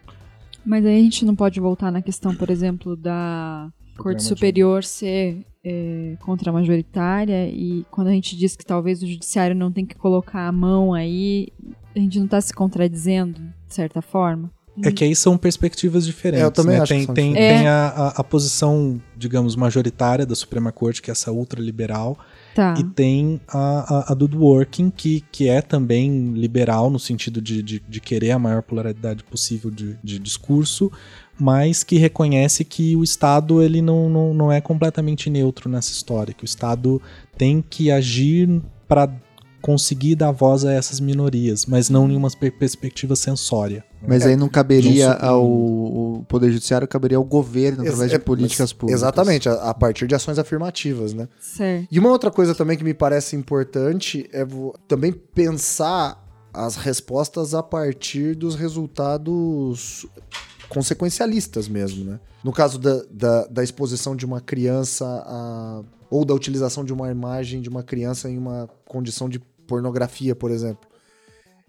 [0.66, 5.45] Mas aí a gente não pode voltar na questão, por exemplo, da Corte Superior ser
[5.64, 10.47] é, contra-majoritária e quando a gente diz que talvez o Judiciário não tem que colocar
[10.47, 11.49] a mão aí,
[11.93, 14.49] a gente não está se contradizendo, de certa forma?
[14.84, 16.44] É que aí são perspectivas diferentes.
[16.44, 16.82] É, eu também né?
[16.82, 21.02] acho tem, que são tem, tem a, a, a posição, digamos, majoritária da Suprema Corte,
[21.02, 22.18] que é essa ultraliberal,
[22.56, 22.76] Tá.
[22.78, 27.62] e tem a, a, a do Dworkin, que, que é também liberal no sentido de,
[27.62, 30.92] de, de querer a maior pluralidade possível de, de discurso,
[31.40, 36.34] mas que reconhece que o Estado ele não, não, não é completamente neutro nessa história,
[36.34, 37.02] que o Estado
[37.38, 39.10] tem que agir para
[39.62, 43.86] conseguir dar voz a essas minorias, mas não em uma perspectiva censória.
[44.08, 48.20] Mas aí não caberia Não ao o Poder Judiciário, caberia ao governo através Ex- de
[48.20, 49.02] políticas públicas.
[49.02, 51.28] Exatamente, a, a partir de ações afirmativas, né?
[51.39, 51.88] Certo.
[51.91, 54.45] E uma outra coisa também que me parece importante é
[54.88, 60.06] também pensar as respostas a partir dos resultados
[60.68, 62.20] consequencialistas mesmo, né?
[62.43, 67.12] No caso da, da, da exposição de uma criança a, ou da utilização de uma
[67.12, 70.88] imagem de uma criança em uma condição de pornografia, por exemplo.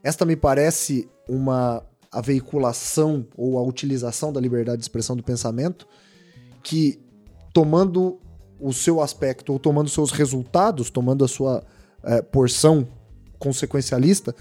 [0.03, 5.87] Esta me parece uma a veiculação ou a utilização da liberdade de expressão do pensamento
[6.63, 7.01] que
[7.53, 8.19] tomando
[8.59, 11.65] o seu aspecto ou tomando seus resultados, tomando a sua
[12.05, 12.87] eh, porção
[13.39, 14.35] consequencialista,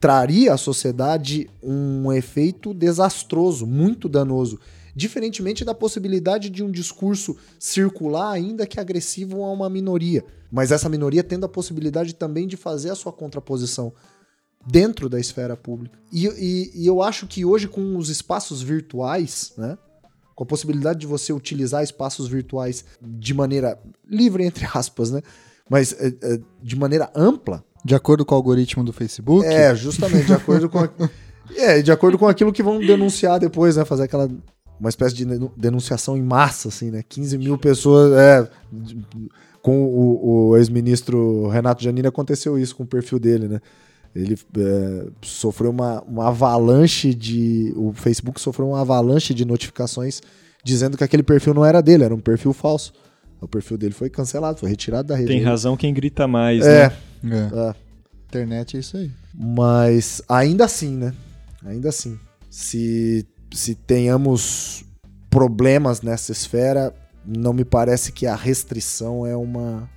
[0.00, 4.58] traria à sociedade um efeito desastroso, muito danoso.
[4.94, 10.24] Diferentemente da possibilidade de um discurso circular, ainda que agressivo, a uma minoria.
[10.50, 13.92] Mas essa minoria tendo a possibilidade também de fazer a sua contraposição
[14.66, 15.98] dentro da esfera pública.
[16.12, 19.76] E, e- e eu acho que hoje, com os espaços virtuais, né?
[20.34, 25.20] Com a possibilidade de você utilizar espaços virtuais de maneira livre, entre aspas, né?
[25.68, 30.26] Mas eh, eh, de maneira ampla, De acordo com o algoritmo do Facebook, é, justamente,
[30.26, 30.78] de acordo com.
[30.78, 30.90] a-
[31.56, 33.84] é, de acordo com aquilo que vão denunciar depois, né?
[33.84, 34.30] Fazer aquela.
[34.80, 37.02] Uma espécie de denu- denunciação em massa, assim, né?
[37.08, 38.12] 15 mil pessoas.
[38.12, 38.48] É,
[39.60, 43.60] com o, o ex-ministro Renato Janine aconteceu isso com o perfil dele, né?
[44.14, 47.72] Ele é, sofreu uma, uma avalanche de.
[47.76, 50.20] O Facebook sofreu uma avalanche de notificações
[50.64, 52.92] dizendo que aquele perfil não era dele, era um perfil falso.
[53.40, 55.28] O perfil dele foi cancelado, foi retirado da rede.
[55.28, 56.92] Tem razão quem grita mais, É,
[57.22, 57.50] né?
[57.52, 57.68] é.
[57.70, 57.74] é.
[58.28, 59.10] internet é isso aí.
[59.34, 61.12] Mas ainda assim, né?
[61.64, 62.18] Ainda assim.
[62.48, 64.84] Se, se tenhamos
[65.28, 66.94] problemas nessa esfera,
[67.26, 69.90] não me parece que a restrição é uma,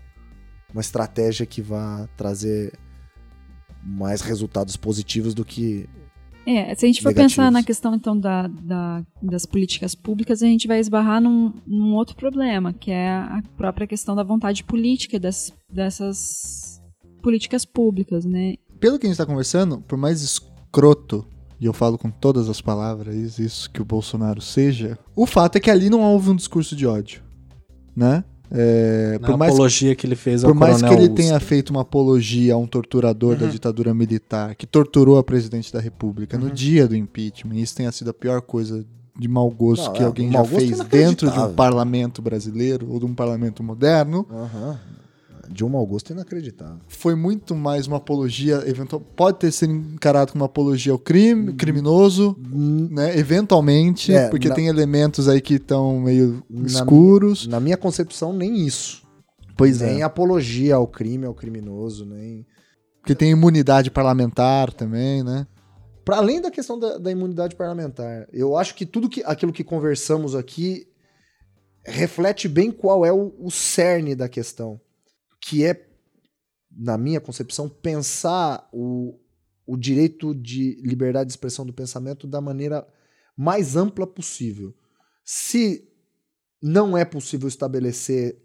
[0.73, 2.73] uma estratégia que vá trazer
[3.85, 5.87] mais resultados positivos do que.
[6.47, 7.33] É, se a gente for Negativos.
[7.35, 11.93] pensar na questão então da, da- das políticas públicas, a gente vai esbarrar num, num
[11.95, 16.79] outro problema, que é a própria questão da vontade política das, dessas
[17.21, 18.55] políticas públicas, né?
[18.79, 21.25] Pelo que a gente tá conversando, por mais escroto,
[21.59, 25.59] e eu falo com todas as palavras isso que o Bolsonaro seja, o fato é
[25.59, 27.23] que ali não houve um discurso de ódio,
[27.95, 28.23] né?
[28.51, 31.71] É, Na por mais apologia que ele fez ao Por mais que ele tenha feito
[31.71, 36.49] uma apologia a um torturador da ditadura militar, que torturou a presidente da república no
[36.51, 38.85] dia do impeachment, e isso tenha sido a pior coisa
[39.17, 42.99] de mau gosto Não, que é, alguém já fez dentro de um parlamento brasileiro ou
[42.99, 44.27] de um parlamento moderno,
[45.49, 46.79] Dilma Augusto é inacreditável.
[46.87, 51.53] foi muito mais uma apologia, eventual, pode ter sido encarado como uma apologia ao crime,
[51.53, 57.47] criminoso, né, eventualmente, É, porque na- tem elementos aí que estão meio Na- escuros.
[57.47, 59.03] Na minha concepção, nem isso.
[59.57, 60.03] Pois nem é.
[60.03, 62.45] apologia ao crime, ao criminoso, nem.
[63.01, 65.47] Porque tem imunidade parlamentar também, né?
[66.03, 69.63] Para além da questão da, da imunidade parlamentar, eu acho que tudo que, aquilo que
[69.63, 70.85] conversamos aqui
[71.83, 74.79] reflete bem qual é o, o cerne da questão,
[75.47, 75.87] que é,
[76.71, 79.15] na minha concepção, pensar o,
[79.65, 82.87] o direito de liberdade de expressão do pensamento da maneira
[83.37, 84.73] mais ampla possível.
[85.23, 85.87] Se
[86.59, 88.41] não é possível estabelecer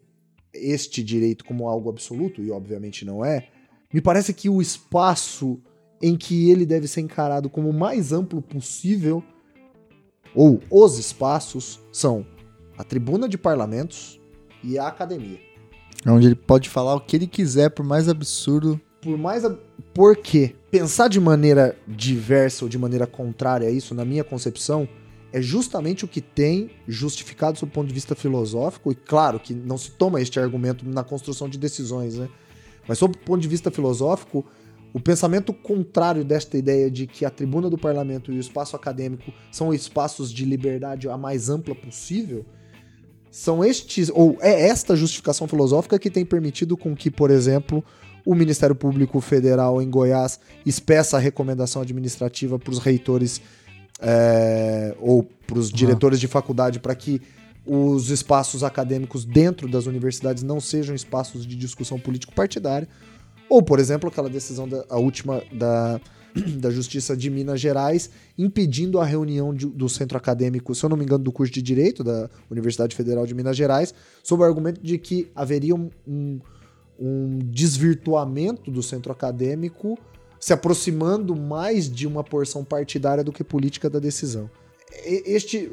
[0.53, 3.48] este direito como algo absoluto, e obviamente não é,
[3.94, 5.59] me parece que o espaço
[6.03, 9.24] em que ele deve ser encarado como o mais amplo possível,
[10.34, 12.26] ou os espaços, são
[12.76, 14.20] a tribuna de parlamentos
[14.62, 15.49] e a academia.
[16.05, 18.80] É onde ele pode falar o que ele quiser, por mais absurdo.
[19.03, 19.45] Por mais.
[19.45, 19.57] A...
[19.95, 20.55] Por quê?
[20.70, 24.88] Pensar de maneira diversa ou de maneira contrária a isso, na minha concepção,
[25.32, 29.55] é justamente o que tem justificado sob o ponto de vista filosófico, e claro que
[29.55, 32.28] não se toma este argumento na construção de decisões, né?
[32.88, 34.45] Mas sob o ponto de vista filosófico,
[34.93, 39.32] o pensamento contrário desta ideia de que a tribuna do parlamento e o espaço acadêmico
[39.53, 42.45] são espaços de liberdade a mais ampla possível,
[43.31, 47.85] são estes, ou é esta justificação filosófica que tem permitido com que, por exemplo,
[48.24, 53.41] o Ministério Público Federal em Goiás espeça a recomendação administrativa para os reitores
[54.01, 57.20] é, ou para os diretores de faculdade para que
[57.64, 62.89] os espaços acadêmicos dentro das universidades não sejam espaços de discussão político-partidária.
[63.49, 66.01] Ou, por exemplo, aquela decisão da a última da,
[66.59, 70.97] da Justiça de Minas Gerais impedindo a reunião de- do centro acadêmico, se eu não
[70.97, 74.81] me engano, do curso de Direito da Universidade Federal de Minas Gerais, sob o argumento
[74.83, 76.41] de que haveria um, um,
[76.99, 79.99] um desvirtuamento do centro acadêmico
[80.39, 84.51] se aproximando mais de uma porção partidária do que política da decisão.
[85.05, 85.70] Este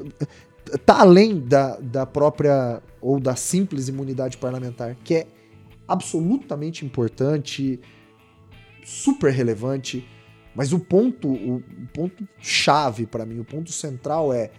[0.85, 5.27] tá além da, da própria ou da simples imunidade parlamentar, que é
[5.87, 7.79] absolutamente importante,
[8.83, 10.05] super relevante,
[10.57, 14.49] mas o ponto, o ponto chave para mim, o ponto central é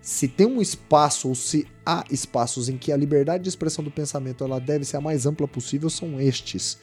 [0.00, 3.90] se tem um espaço ou se há espaços em que a liberdade de expressão do
[3.90, 6.76] pensamento ela deve ser a mais ampla possível, são estes: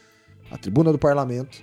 [0.50, 1.62] a tribuna do parlamento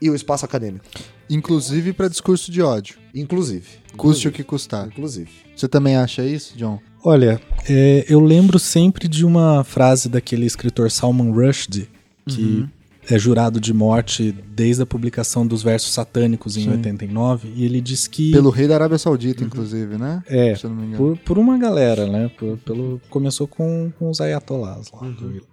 [0.00, 0.84] e o espaço acadêmico.
[1.28, 2.96] Inclusive para discurso de ódio.
[3.12, 3.66] Inclusive.
[3.96, 4.86] Custe o que custar.
[4.86, 5.30] Inclusive.
[5.56, 6.78] Você também acha isso, John?
[7.02, 11.88] Olha, é, eu lembro sempre de uma frase daquele escritor Salman Rushdie,
[12.28, 12.68] que Uhum.
[13.10, 16.70] É jurado de morte desde a publicação dos versos satânicos em Sim.
[16.70, 18.30] 89, e ele diz que.
[18.32, 20.22] Pelo rei da Arábia Saudita, inclusive, né?
[20.26, 20.98] É, Se eu não me engano.
[20.98, 22.30] por, por uma galera, né?
[22.38, 25.00] Por- pelo, começou com, com os ayatollahs lá.
[25.08, 25.44] do Irã.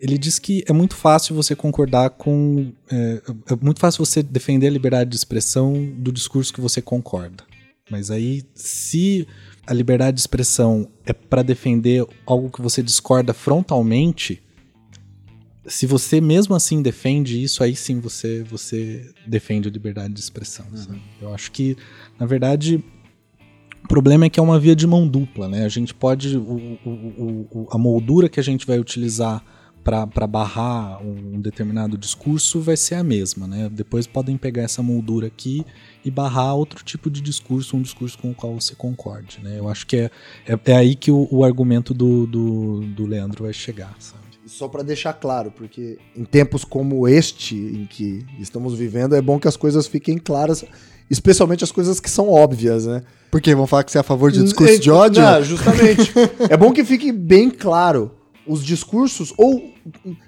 [0.00, 2.72] Ele diz que é muito fácil você concordar com.
[2.90, 7.44] É, é muito fácil você defender a liberdade de expressão do discurso que você concorda.
[7.90, 9.26] Mas aí, se
[9.66, 14.42] a liberdade de expressão é para defender algo que você discorda frontalmente,
[15.66, 20.66] se você mesmo assim defende isso, aí sim você, você defende a liberdade de expressão.
[20.74, 21.00] sabe?
[21.20, 21.76] Eu acho que,
[22.18, 22.82] na verdade,
[23.84, 25.64] o problema é que é uma via de mão dupla, né?
[25.64, 26.36] A gente pode.
[26.36, 29.44] o- o- o- a moldura que a gente vai utilizar
[29.82, 33.68] para barrar um determinado discurso vai ser a mesma, né?
[33.70, 35.62] Depois podem pegar essa moldura aqui
[36.02, 39.58] e barrar outro tipo de discurso, um discurso com o qual você concorde, né?
[39.58, 40.10] Eu acho que é,
[40.46, 44.23] é, é aí que o, o argumento do, do, do Leandro vai chegar, sabe?
[44.56, 49.36] Só para deixar claro, porque em tempos como este em que estamos vivendo, é bom
[49.36, 50.64] que as coisas fiquem claras,
[51.10, 53.02] especialmente as coisas que são óbvias, né?
[53.32, 55.20] Porque vão falar que você é a favor de discurso de ódio?
[55.20, 56.12] Não, justamente.
[56.48, 58.12] é bom que fique bem claro
[58.46, 59.72] os discursos, ou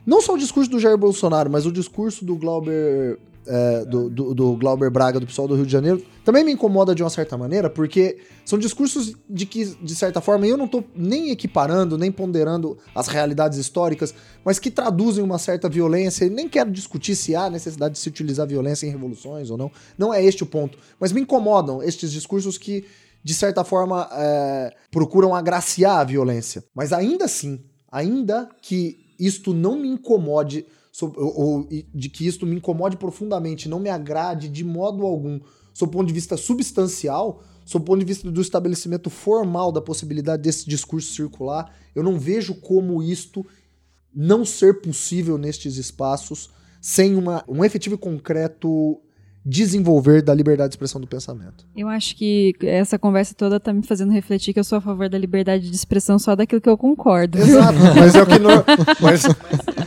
[0.05, 3.20] não só o discurso do Jair Bolsonaro, mas o discurso do Glauber.
[3.47, 6.95] É, do, do, do Glauber Braga, do pessoal do Rio de Janeiro, também me incomoda
[6.95, 10.83] de uma certa maneira, porque são discursos de que, de certa forma, eu não tô
[10.95, 16.49] nem equiparando, nem ponderando as realidades históricas, mas que traduzem uma certa violência, e nem
[16.49, 20.25] quero discutir se há necessidade de se utilizar violência em revoluções ou não, não é
[20.25, 22.85] este o ponto, mas me incomodam estes discursos que
[23.27, 26.63] de certa forma, é, procuram agraciar a violência.
[26.73, 30.65] Mas ainda assim, ainda que isto não me incomode,
[31.05, 35.41] ou, ou de que isto me incomode profundamente, não me agrade de modo algum,
[35.75, 39.81] sob o ponto de vista substancial, sob o ponto de vista do estabelecimento formal da
[39.81, 43.45] possibilidade desse discurso circular, eu não vejo como isto
[44.15, 46.49] não ser possível nestes espaços
[46.81, 49.01] sem uma, um efetivo e concreto
[49.49, 51.65] desenvolver da liberdade de expressão do pensamento.
[51.77, 55.09] Eu acho que essa conversa toda tá me fazendo refletir que eu sou a favor
[55.09, 57.39] da liberdade de expressão só daquilo que eu concordo.
[57.39, 58.65] Exato, mas é o que, nor-
[59.01, 59.23] mas,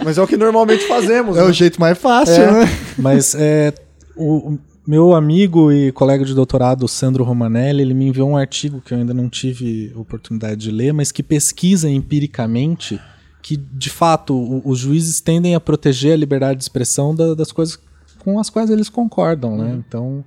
[0.06, 1.36] mas é o que normalmente fazemos.
[1.38, 1.48] É né?
[1.50, 2.52] o jeito mais fácil, É.
[2.64, 2.70] né?
[2.98, 3.74] Mas é,
[4.16, 8.80] o, o meu amigo e colega de doutorado, Sandro Romanelli, ele me enviou um artigo
[8.80, 12.98] que eu ainda não tive oportunidade de ler, mas que pesquisa empiricamente
[13.42, 17.52] que, de fato, o- os juízes tendem a proteger a liberdade de expressão da- das
[17.52, 17.78] coisas
[18.24, 19.82] com as quais eles concordam, né?
[19.88, 20.24] Então,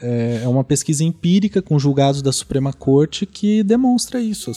[0.00, 4.50] é, é uma pesquisa empírica com julgados da Suprema Corte que demonstra isso.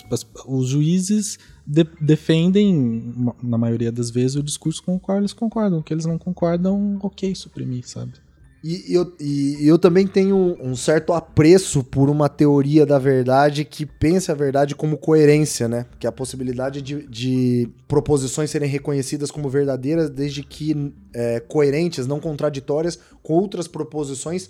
[0.48, 3.14] Os juízes de- defendem,
[3.44, 5.80] na maioria das vezes, o discurso com o qual eles concordam.
[5.80, 8.14] O que eles não concordam, ok, suprimir, sabe?
[8.70, 13.86] E, eu, e eu também tenho um certo apreço por uma teoria da verdade que
[13.86, 15.86] pensa a verdade como coerência, né?
[15.98, 22.06] Que é a possibilidade de, de proposições serem reconhecidas como verdadeiras desde que é, coerentes,
[22.08, 24.50] não contraditórias, com outras proposições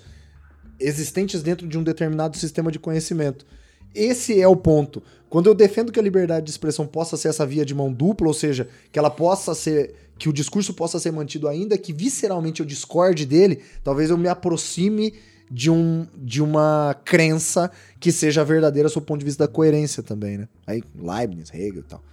[0.79, 3.45] existentes dentro de um determinado sistema de conhecimento.
[3.93, 5.03] Esse é o ponto.
[5.29, 8.27] Quando eu defendo que a liberdade de expressão possa ser essa via de mão dupla,
[8.27, 9.93] ou seja, que ela possa ser.
[10.17, 14.27] Que o discurso possa ser mantido ainda, que visceralmente eu discorde dele, talvez eu me
[14.27, 15.13] aproxime
[15.49, 20.03] de, um, de uma crença que seja verdadeira sob o ponto de vista da coerência
[20.03, 20.47] também, né?
[20.65, 22.03] Aí, Leibniz, Hegel e tal.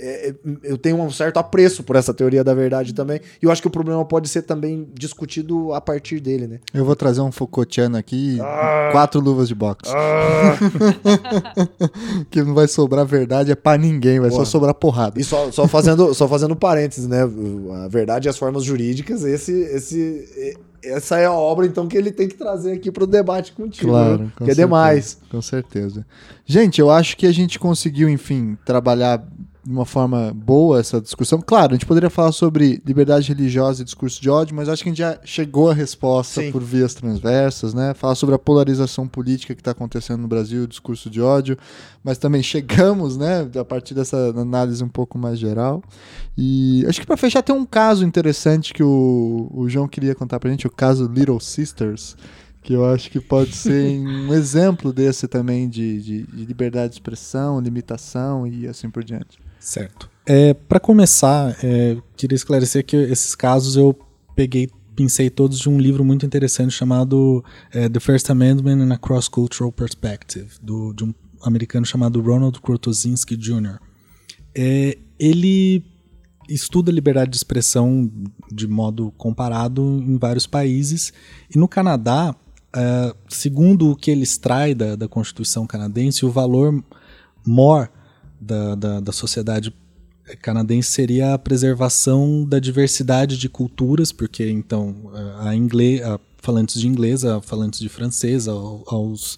[0.00, 3.50] É, é, eu tenho um certo apreço por essa teoria da verdade também, e eu
[3.50, 6.60] acho que o problema pode ser também discutido a partir dele, né?
[6.72, 9.92] Eu vou trazer um Foucaultiano aqui e quatro luvas de boxe.
[12.30, 14.44] que não vai sobrar verdade é pra ninguém, vai Porra.
[14.44, 15.20] só sobrar porrada.
[15.20, 17.22] E só, só fazendo, só fazendo parênteses, né?
[17.84, 22.12] A verdade e as formas jurídicas, esse, esse, essa é a obra, então, que ele
[22.12, 23.90] tem que trazer aqui pro debate contigo.
[23.90, 24.32] Claro, viu?
[24.36, 25.18] com que é certeza, demais.
[25.30, 26.06] Com certeza.
[26.46, 29.26] Gente, eu acho que a gente conseguiu, enfim, trabalhar
[29.64, 31.40] de uma forma boa essa discussão.
[31.40, 34.88] Claro, a gente poderia falar sobre liberdade religiosa e discurso de ódio, mas acho que
[34.88, 36.52] a gente já chegou à resposta Sim.
[36.52, 37.92] por vias transversas, né?
[37.94, 41.58] Falar sobre a polarização política que está acontecendo no Brasil, o discurso de ódio,
[42.02, 45.82] mas também chegamos, né, a partir dessa análise um pouco mais geral.
[46.36, 50.38] E acho que para fechar tem um caso interessante que o, o João queria contar
[50.38, 52.16] pra gente, o caso Little Sisters,
[52.62, 56.94] que eu acho que pode ser um exemplo desse também de, de, de liberdade de
[56.94, 59.38] expressão, limitação e assim por diante.
[59.58, 60.10] Certo.
[60.26, 63.98] É, para começar, é, queria esclarecer que esses casos eu
[64.36, 67.42] peguei, pensei todos de um livro muito interessante chamado
[67.72, 73.36] é, The First Amendment in a Cross-Cultural Perspective, do, de um americano chamado Ronald Krotosinski
[73.36, 73.78] Jr.
[74.54, 75.84] É, ele
[76.48, 78.10] estuda liberdade de expressão
[78.50, 81.12] de modo comparado em vários países.
[81.54, 82.34] E no Canadá,
[82.74, 86.82] uh, segundo o que ele extrai da, da Constituição canadense, o valor
[87.46, 87.90] maior
[88.40, 89.72] da, da, da sociedade
[90.42, 95.10] canadense seria a preservação da diversidade de culturas, porque então
[95.40, 99.36] a inglês, a falantes de inglês, a falantes de francês, aos,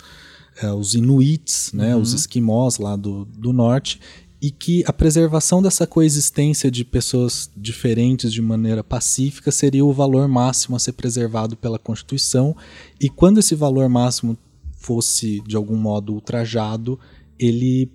[0.62, 2.02] aos inuits, né, uhum.
[2.02, 4.00] os esquimós lá do, do norte,
[4.42, 10.26] e que a preservação dessa coexistência de pessoas diferentes de maneira pacífica seria o valor
[10.26, 12.56] máximo a ser preservado pela Constituição,
[13.00, 14.36] e quando esse valor máximo
[14.76, 16.98] fosse de algum modo ultrajado,
[17.38, 17.92] ele,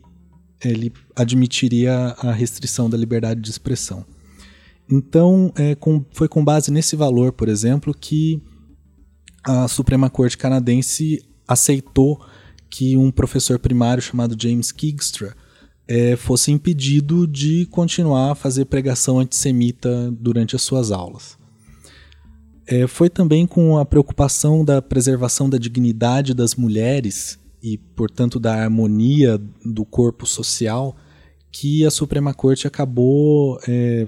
[0.63, 4.05] ele admitiria a restrição da liberdade de expressão.
[4.89, 8.41] Então, é, com, foi com base nesse valor, por exemplo, que
[9.43, 12.23] a Suprema Corte canadense aceitou
[12.69, 15.35] que um professor primário chamado James Kigstra
[15.87, 21.37] é, fosse impedido de continuar a fazer pregação antissemita durante as suas aulas.
[22.67, 28.53] É, foi também com a preocupação da preservação da dignidade das mulheres e, portanto, da
[28.53, 30.95] harmonia do corpo social
[31.51, 34.05] que a Suprema Corte acabou é,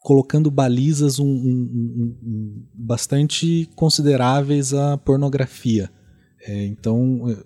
[0.00, 5.88] colocando balizas um, um, um, bastante consideráveis à pornografia.
[6.42, 7.36] É, então,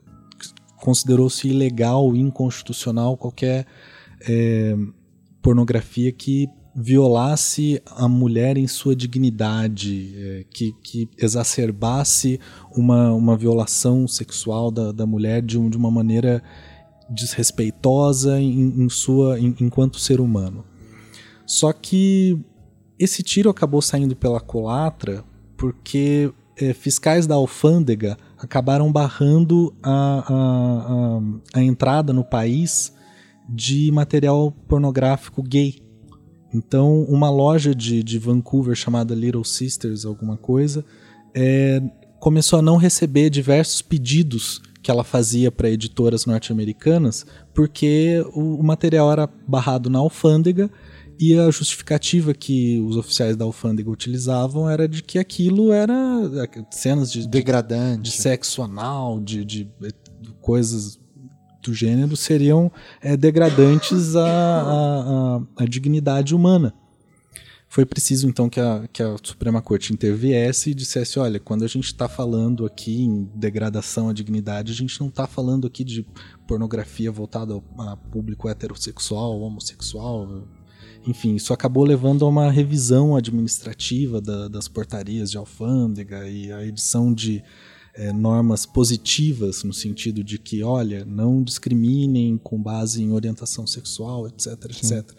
[0.80, 3.66] considerou-se ilegal, inconstitucional qualquer
[4.26, 4.74] é,
[5.42, 6.48] pornografia que
[6.80, 12.38] violasse a mulher em sua dignidade, é, que, que, exacerbasse
[12.70, 16.40] uma, uma violação sexual da, da mulher de, um, de uma maneira
[17.10, 20.64] desrespeitosa em, em sua, em, enquanto ser humano.
[21.44, 22.38] Só que
[22.96, 25.24] esse tiro acabou saindo pela culatra
[25.56, 29.90] porque é, fiscais da alfândega acabaram barrando a,
[30.28, 32.92] a, a, a entrada no país
[33.48, 35.87] de material pornográfico gay.
[36.52, 40.84] Então, uma loja de, de Vancouver chamada Little Sisters, alguma coisa,
[41.34, 41.82] é,
[42.18, 48.62] começou a não receber diversos pedidos que ela fazia para editoras norte-americanas, porque o, o,
[48.62, 50.70] material era barrado na alfândega
[51.18, 55.94] e a justificativa que os oficiais da alfândega utilizavam era de que aquilo era
[56.42, 60.98] é, cenas de degradante, de, de sexo anal, de, de, de, coisas
[61.68, 66.74] do gênero seriam é, degradantes à, à, à, dignidade humana.
[67.68, 71.68] Foi preciso então que a, que a Suprema Corte interviesse e dissesse: olha, quando a
[71.68, 76.06] gente está falando aqui em degradação à dignidade, a gente não está falando aqui de
[76.46, 80.46] pornografia voltada a público heterossexual, homossexual,
[81.06, 86.64] enfim, isso acabou levando a uma revisão administrativa da, das portarias de alfândega e a
[86.64, 87.42] edição de
[87.98, 94.28] é, normas positivas, no sentido de que, olha, não discriminem com base em orientação sexual,
[94.28, 94.94] etc, Sim.
[94.94, 95.10] etc.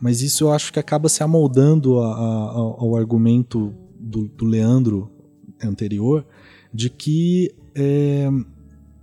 [0.00, 5.08] Mas isso eu acho que acaba se amoldando a, a, ao argumento do, do, Leandro
[5.62, 6.26] anterior,
[6.74, 8.28] de que é,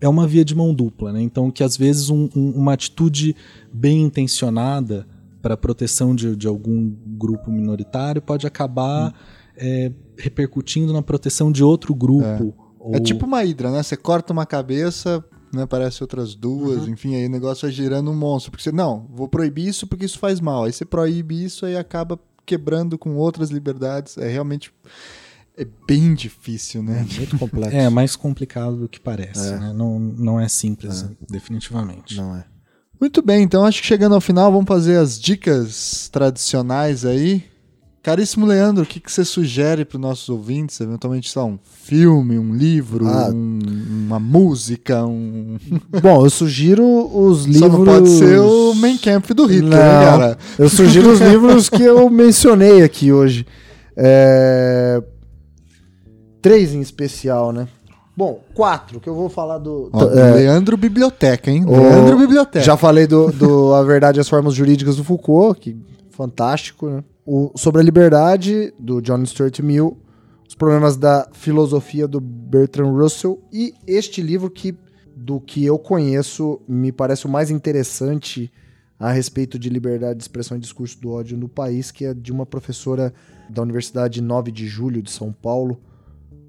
[0.01, 1.21] é uma via de mão dupla, né?
[1.21, 3.37] Então, que às vezes um, um, uma atitude
[3.71, 5.07] bem intencionada
[5.41, 9.13] para proteção de, de algum grupo minoritário pode acabar hum.
[9.55, 12.53] é, repercutindo na proteção de outro grupo.
[12.83, 12.87] É.
[12.87, 12.95] Ou...
[12.95, 13.81] é tipo uma hidra, né?
[13.81, 15.23] Você corta uma cabeça,
[15.53, 16.93] né, parece outras duas, uhum.
[16.93, 18.51] enfim, aí o negócio vai girando um monstro.
[18.51, 20.65] Porque você, não, vou proibir isso porque isso faz mal.
[20.65, 24.17] Aí você proíbe isso e acaba quebrando com outras liberdades.
[24.17, 24.73] É realmente
[25.55, 27.05] é bem difícil, né?
[27.09, 27.75] É muito complexo.
[27.75, 29.59] É mais complicado do que parece, é.
[29.59, 29.73] né?
[29.73, 31.09] Não, não é simples, é.
[31.29, 32.17] definitivamente.
[32.17, 32.45] Não é.
[32.99, 37.43] Muito bem, então acho que chegando ao final vamos fazer as dicas tradicionais aí.
[38.03, 40.81] Caríssimo Leandro, o que, que você sugere para os nossos ouvintes?
[40.81, 43.29] Eventualmente, só um filme, um livro, ah.
[43.33, 43.59] um,
[44.07, 45.57] uma música, um.
[46.03, 47.71] Bom, eu sugiro os livros.
[47.71, 50.37] Só não pode ser o Main Camp do Hitler, né, cara?
[50.59, 53.47] Eu sugiro os livros que eu mencionei aqui hoje.
[53.95, 55.01] É...
[56.41, 57.69] Três em especial, né?
[58.17, 59.89] Bom, quatro, que eu vou falar do.
[59.93, 61.63] Ó, é, Leandro Biblioteca, hein?
[61.65, 62.65] O, Leandro Biblioteca.
[62.65, 65.77] Já falei do, do A Verdade e as Formas Jurídicas do Foucault, que
[66.11, 67.01] fantástico, né?
[67.25, 69.97] O, sobre a liberdade, do John Stuart Mill.
[70.47, 73.41] Os problemas da filosofia do Bertrand Russell.
[73.51, 74.77] E este livro que,
[75.15, 78.51] do que eu conheço, me parece o mais interessante
[78.99, 82.31] a respeito de liberdade de expressão e discurso do ódio no país, que é de
[82.31, 83.13] uma professora
[83.49, 85.79] da Universidade 9 de Julho de São Paulo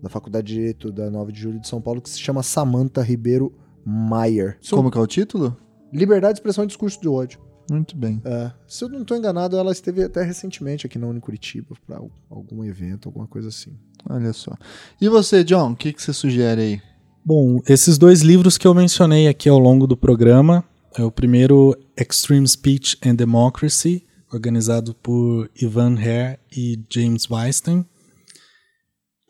[0.04, 3.00] da Faculdade de Direito da 9 de Julho de São Paulo, que se chama Samantha
[3.00, 3.54] Ribeiro
[3.86, 4.58] Maier.
[4.68, 5.56] Como que é o título?
[5.90, 7.40] Liberdade de expressão e discurso de ódio.
[7.70, 8.20] Muito bem.
[8.24, 12.00] É, se eu não estou enganado, ela esteve até recentemente aqui na Unicuritiba para
[12.30, 13.72] algum evento, alguma coisa assim.
[14.08, 14.52] Olha só.
[15.00, 16.82] E você, John, o que, que você sugere aí?
[17.24, 20.62] Bom, esses dois livros que eu mencionei aqui ao longo do programa,
[20.96, 27.86] é o primeiro Extreme Speech and Democracy, organizado por Ivan Hare e James Weinstein,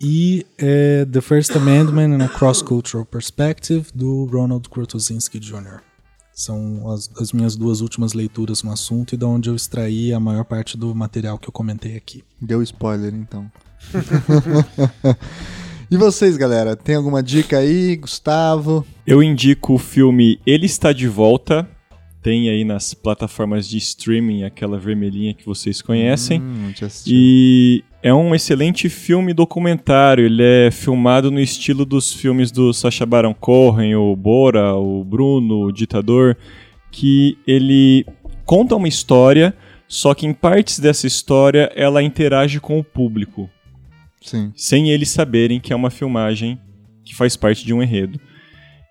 [0.03, 5.94] e é, The First Amendment in a Cross-Cultural Perspective, do Ronald Krutowzinski Jr.
[6.35, 10.19] São as, as, minhas duas últimas leituras no assunto e da onde eu extraí a
[10.19, 12.25] maior parte do material que eu comentei aqui.
[12.41, 13.51] Deu spoiler, então.
[15.89, 16.75] e vocês, galera?
[16.75, 18.85] Tem alguma dica aí, Gustavo?
[19.07, 21.69] Eu indico o filme Ele Está de Volta.
[22.21, 26.41] Tem aí nas plataformas de streaming aquela vermelhinha que vocês conhecem.
[26.41, 26.73] Hum,
[27.07, 30.27] e é um excelente filme documentário.
[30.27, 35.63] Ele é filmado no estilo dos filmes do Sacha Baron Cohen, o Bora, o Bruno,
[35.63, 36.37] o Ditador,
[36.93, 38.05] que ele
[38.45, 39.57] conta uma história,
[39.89, 43.49] só que em partes dessa história ela interage com o público.
[44.21, 44.53] Sim.
[44.55, 46.61] Sem eles saberem que é uma filmagem
[47.03, 48.21] que faz parte de um enredo.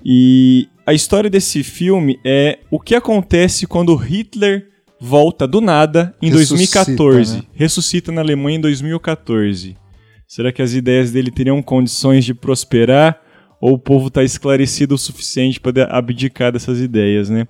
[0.04, 4.73] E a história desse filme é o que acontece quando Hitler
[5.06, 7.36] volta do nada em Ressuscita, 2014.
[7.36, 7.44] Né?
[7.54, 9.76] Ressuscita na Alemanha em 2014.
[10.26, 13.22] Será que as ideias dele teriam condições de prosperar?
[13.60, 17.46] Ou o povo está esclarecido o suficiente para abdicar dessas ideias, né?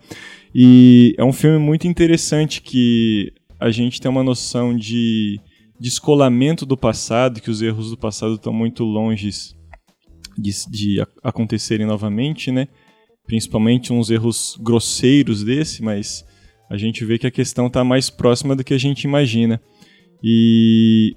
[0.53, 5.39] E é um filme muito interessante que a gente tem uma noção de
[5.79, 9.29] descolamento do passado, que os erros do passado estão muito longe
[10.37, 12.67] de, de acontecerem novamente, né?
[13.27, 16.25] Principalmente uns erros grosseiros desse, mas
[16.69, 19.61] a gente vê que a questão está mais próxima do que a gente imagina.
[20.23, 21.15] E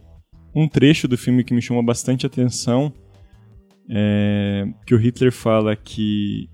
[0.55, 2.93] um trecho do filme que me chamou bastante atenção
[3.89, 6.49] é que o Hitler fala que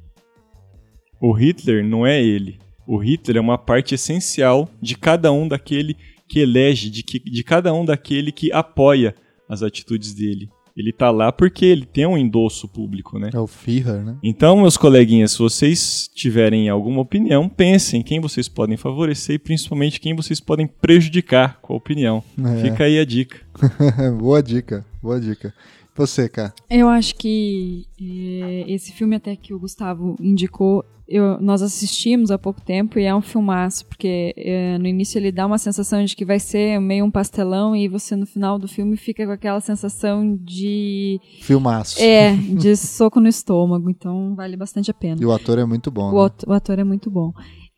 [1.20, 2.58] o Hitler não é ele.
[2.86, 5.96] O Hitler é uma parte essencial de cada um daquele
[6.28, 9.14] que elege, de, que, de cada um daquele que apoia
[9.48, 10.48] as atitudes dele.
[10.76, 13.30] Ele tá lá porque ele tem um endosso público, né?
[13.32, 14.16] É o Führer, né?
[14.22, 20.00] Então, meus coleguinhas, se vocês tiverem alguma opinião, pensem quem vocês podem favorecer e principalmente
[20.00, 22.22] quem vocês podem prejudicar com a opinião.
[22.38, 22.62] É.
[22.62, 23.38] Fica aí a dica.
[24.18, 25.54] boa dica, boa dica.
[25.94, 26.54] Você, cara?
[26.70, 32.38] Eu acho que é, esse filme até que o Gustavo indicou, eu, nós assistimos há
[32.38, 36.16] pouco tempo e é um filmaço, porque é, no início ele dá uma sensação de
[36.16, 39.60] que vai ser meio um pastelão e você no final do filme fica com aquela
[39.60, 41.20] sensação de...
[41.42, 42.00] Filmaço.
[42.00, 45.20] É, de soco no estômago, então vale bastante a pena.
[45.20, 46.30] E o ator é muito bom, o, né?
[46.46, 47.32] o ator é muito bom.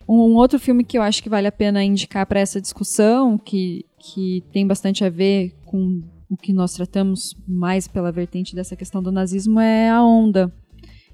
[0.09, 3.87] Um outro filme que eu acho que vale a pena indicar para essa discussão, que,
[3.99, 6.03] que tem bastante a ver com
[6.35, 10.53] o que nós tratamos mais pela vertente dessa questão do nazismo é a onda.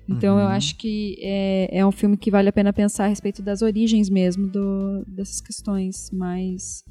[0.09, 0.41] Então uhum.
[0.41, 3.63] eu acho que é, é um filme que vale a pena pensar a respeito das
[3.63, 6.83] origens mesmo do, dessas questões mais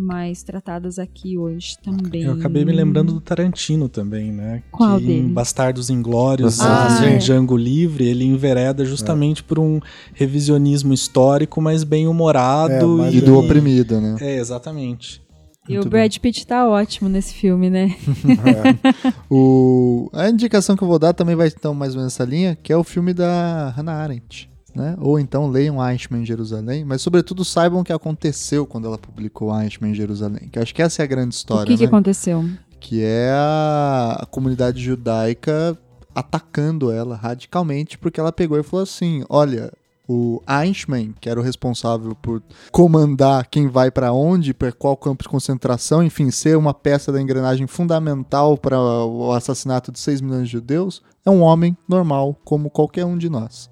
[0.00, 2.22] mais tratadas aqui hoje também.
[2.22, 4.62] Eu acabei me lembrando do Tarantino também, né?
[4.70, 5.26] Qual que dele?
[5.26, 7.18] em Bastardos Inglórios, ah, em é.
[7.18, 9.44] Django Livre, ele envereda justamente é.
[9.44, 9.80] por um
[10.14, 13.02] revisionismo histórico, mas bem humorado.
[13.02, 14.16] É, e, e do oprimido, né?
[14.20, 15.20] É, exatamente.
[15.68, 16.20] E Muito o Brad bom.
[16.20, 17.94] Pitt tá ótimo nesse filme, né?
[19.04, 19.12] é.
[19.30, 20.08] o...
[20.12, 22.72] A indicação que eu vou dar também vai então mais ou menos nessa linha, que
[22.72, 24.48] é o filme da Hannah Arendt.
[24.74, 24.96] Né?
[25.00, 29.54] Ou então leiam Eichmann em Jerusalém, mas sobretudo saibam o que aconteceu quando ela publicou
[29.60, 30.48] Eichmann em Jerusalém.
[30.50, 31.64] Que acho que essa é a grande história.
[31.64, 31.78] O que, né?
[31.78, 32.48] que aconteceu?
[32.80, 35.76] Que é a, a comunidade judaica
[36.14, 39.72] atacando ela radicalmente porque ela pegou e falou assim: olha,
[40.08, 45.22] o Eichmann, que era o responsável por comandar quem vai para onde, para qual campo
[45.22, 50.46] de concentração, enfim, ser uma peça da engrenagem fundamental para o assassinato de 6 milhões
[50.46, 53.68] de judeus, é um homem normal, como qualquer um de nós.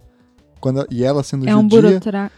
[0.61, 2.33] Quando, e ela sendo é judia, um burocrata.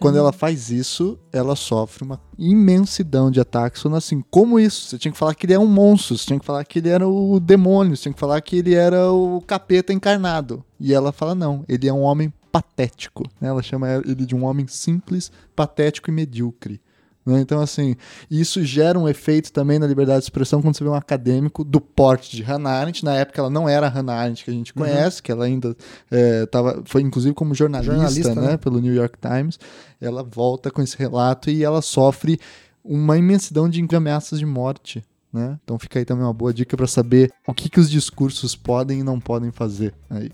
[0.00, 0.20] Quando né?
[0.20, 3.82] ela faz isso, ela sofre uma imensidão de ataques.
[3.82, 4.88] Falando assim, como isso?
[4.88, 6.88] Você tinha que falar que ele é um monstro, você tinha que falar que ele
[6.88, 10.64] era o demônio, você tinha que falar que ele era o capeta encarnado.
[10.80, 13.24] E ela fala, não, ele é um homem patético.
[13.40, 13.48] Né?
[13.48, 16.80] Ela chama ele de um homem simples, patético e medíocre.
[17.24, 17.40] Né?
[17.40, 17.96] Então, assim,
[18.30, 21.80] isso gera um efeito também na liberdade de expressão quando você vê um acadêmico do
[21.80, 23.04] porte de Hannah Arendt.
[23.04, 24.82] Na época, ela não era a Hannah Arendt que a gente uhum.
[24.82, 25.22] conhece, uhum.
[25.22, 25.76] que ela ainda
[26.10, 28.48] é, tava, foi inclusive como jornalista, jornalista né?
[28.52, 28.56] né?
[28.56, 29.58] pelo New York Times.
[30.00, 32.38] Ela volta com esse relato e ela sofre
[32.84, 35.02] uma imensidão de ameaças de morte.
[35.32, 35.58] Né?
[35.64, 39.00] Então fica aí também uma boa dica para saber o que, que os discursos podem
[39.00, 39.94] e não podem fazer.
[40.10, 40.30] Aí.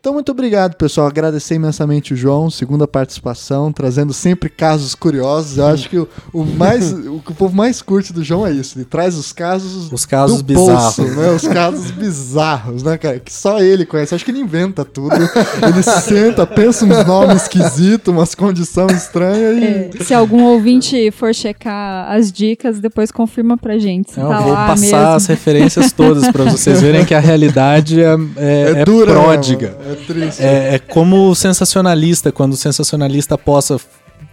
[0.00, 1.06] Então, muito obrigado, pessoal.
[1.08, 5.58] Agradecer imensamente o João, segunda participação, trazendo sempre casos curiosos.
[5.58, 8.50] Eu acho que o, o mais, o que o povo mais curte do João é
[8.50, 8.78] isso.
[8.78, 10.96] Ele traz os casos, Os casos do bizarros.
[10.96, 11.30] bolso, né?
[11.32, 13.20] Os casos bizarros, né, cara?
[13.20, 14.14] Que só ele conhece.
[14.14, 15.14] Acho que ele inventa tudo.
[15.16, 19.64] Ele senta, pensa uns nomes esquisitos, umas condições estranhas e.
[19.64, 24.40] É, se algum ouvinte for checar as dicas, depois confirma pra gente se Eu tá
[24.40, 24.96] vou lá passar mesmo.
[25.16, 29.76] as referências todas pra vocês verem que a realidade é, é, é dura, né, pródiga.
[29.78, 29.89] mano?
[29.90, 30.42] É triste.
[30.42, 33.80] É, é como o sensacionalista, quando o sensacionalista possa.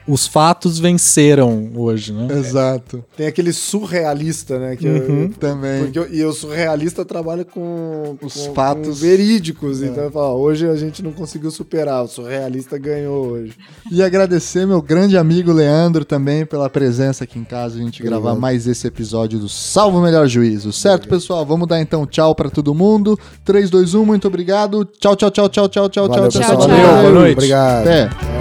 [0.08, 2.28] Os fatos venceram hoje, né?
[2.40, 3.04] Exato.
[3.18, 4.76] Tem aquele surrealista, né?
[4.76, 5.30] Que Uhum.
[5.30, 5.84] Também.
[5.84, 8.88] Porque eu- e o surrealista trabalha com Os com- fatos.
[8.88, 9.82] com verídicos.
[9.84, 13.54] Então eu falo, ó, hoje a gente não conseguiu superar, o surrealista ganhou hoje.
[13.92, 18.36] E agradecer meu grande amigo Leandro também pela presença aqui em casa, a gente gravar
[18.36, 20.72] mais esse episódio do Salvo Melhor Juízo.
[20.72, 21.46] Certo, pessoal?
[21.46, 23.20] Vamos dar então tchau pra todo mundo.
[23.44, 24.86] 3, 2, 1, muito obrigado.
[25.00, 26.58] Tchau, tchau, tchau, tchau, tchau, tchau, Valeu, tchau, tchau.
[26.60, 27.34] Valeu, boa noite.
[27.34, 27.82] Obrigado.
[27.88, 28.37] Até.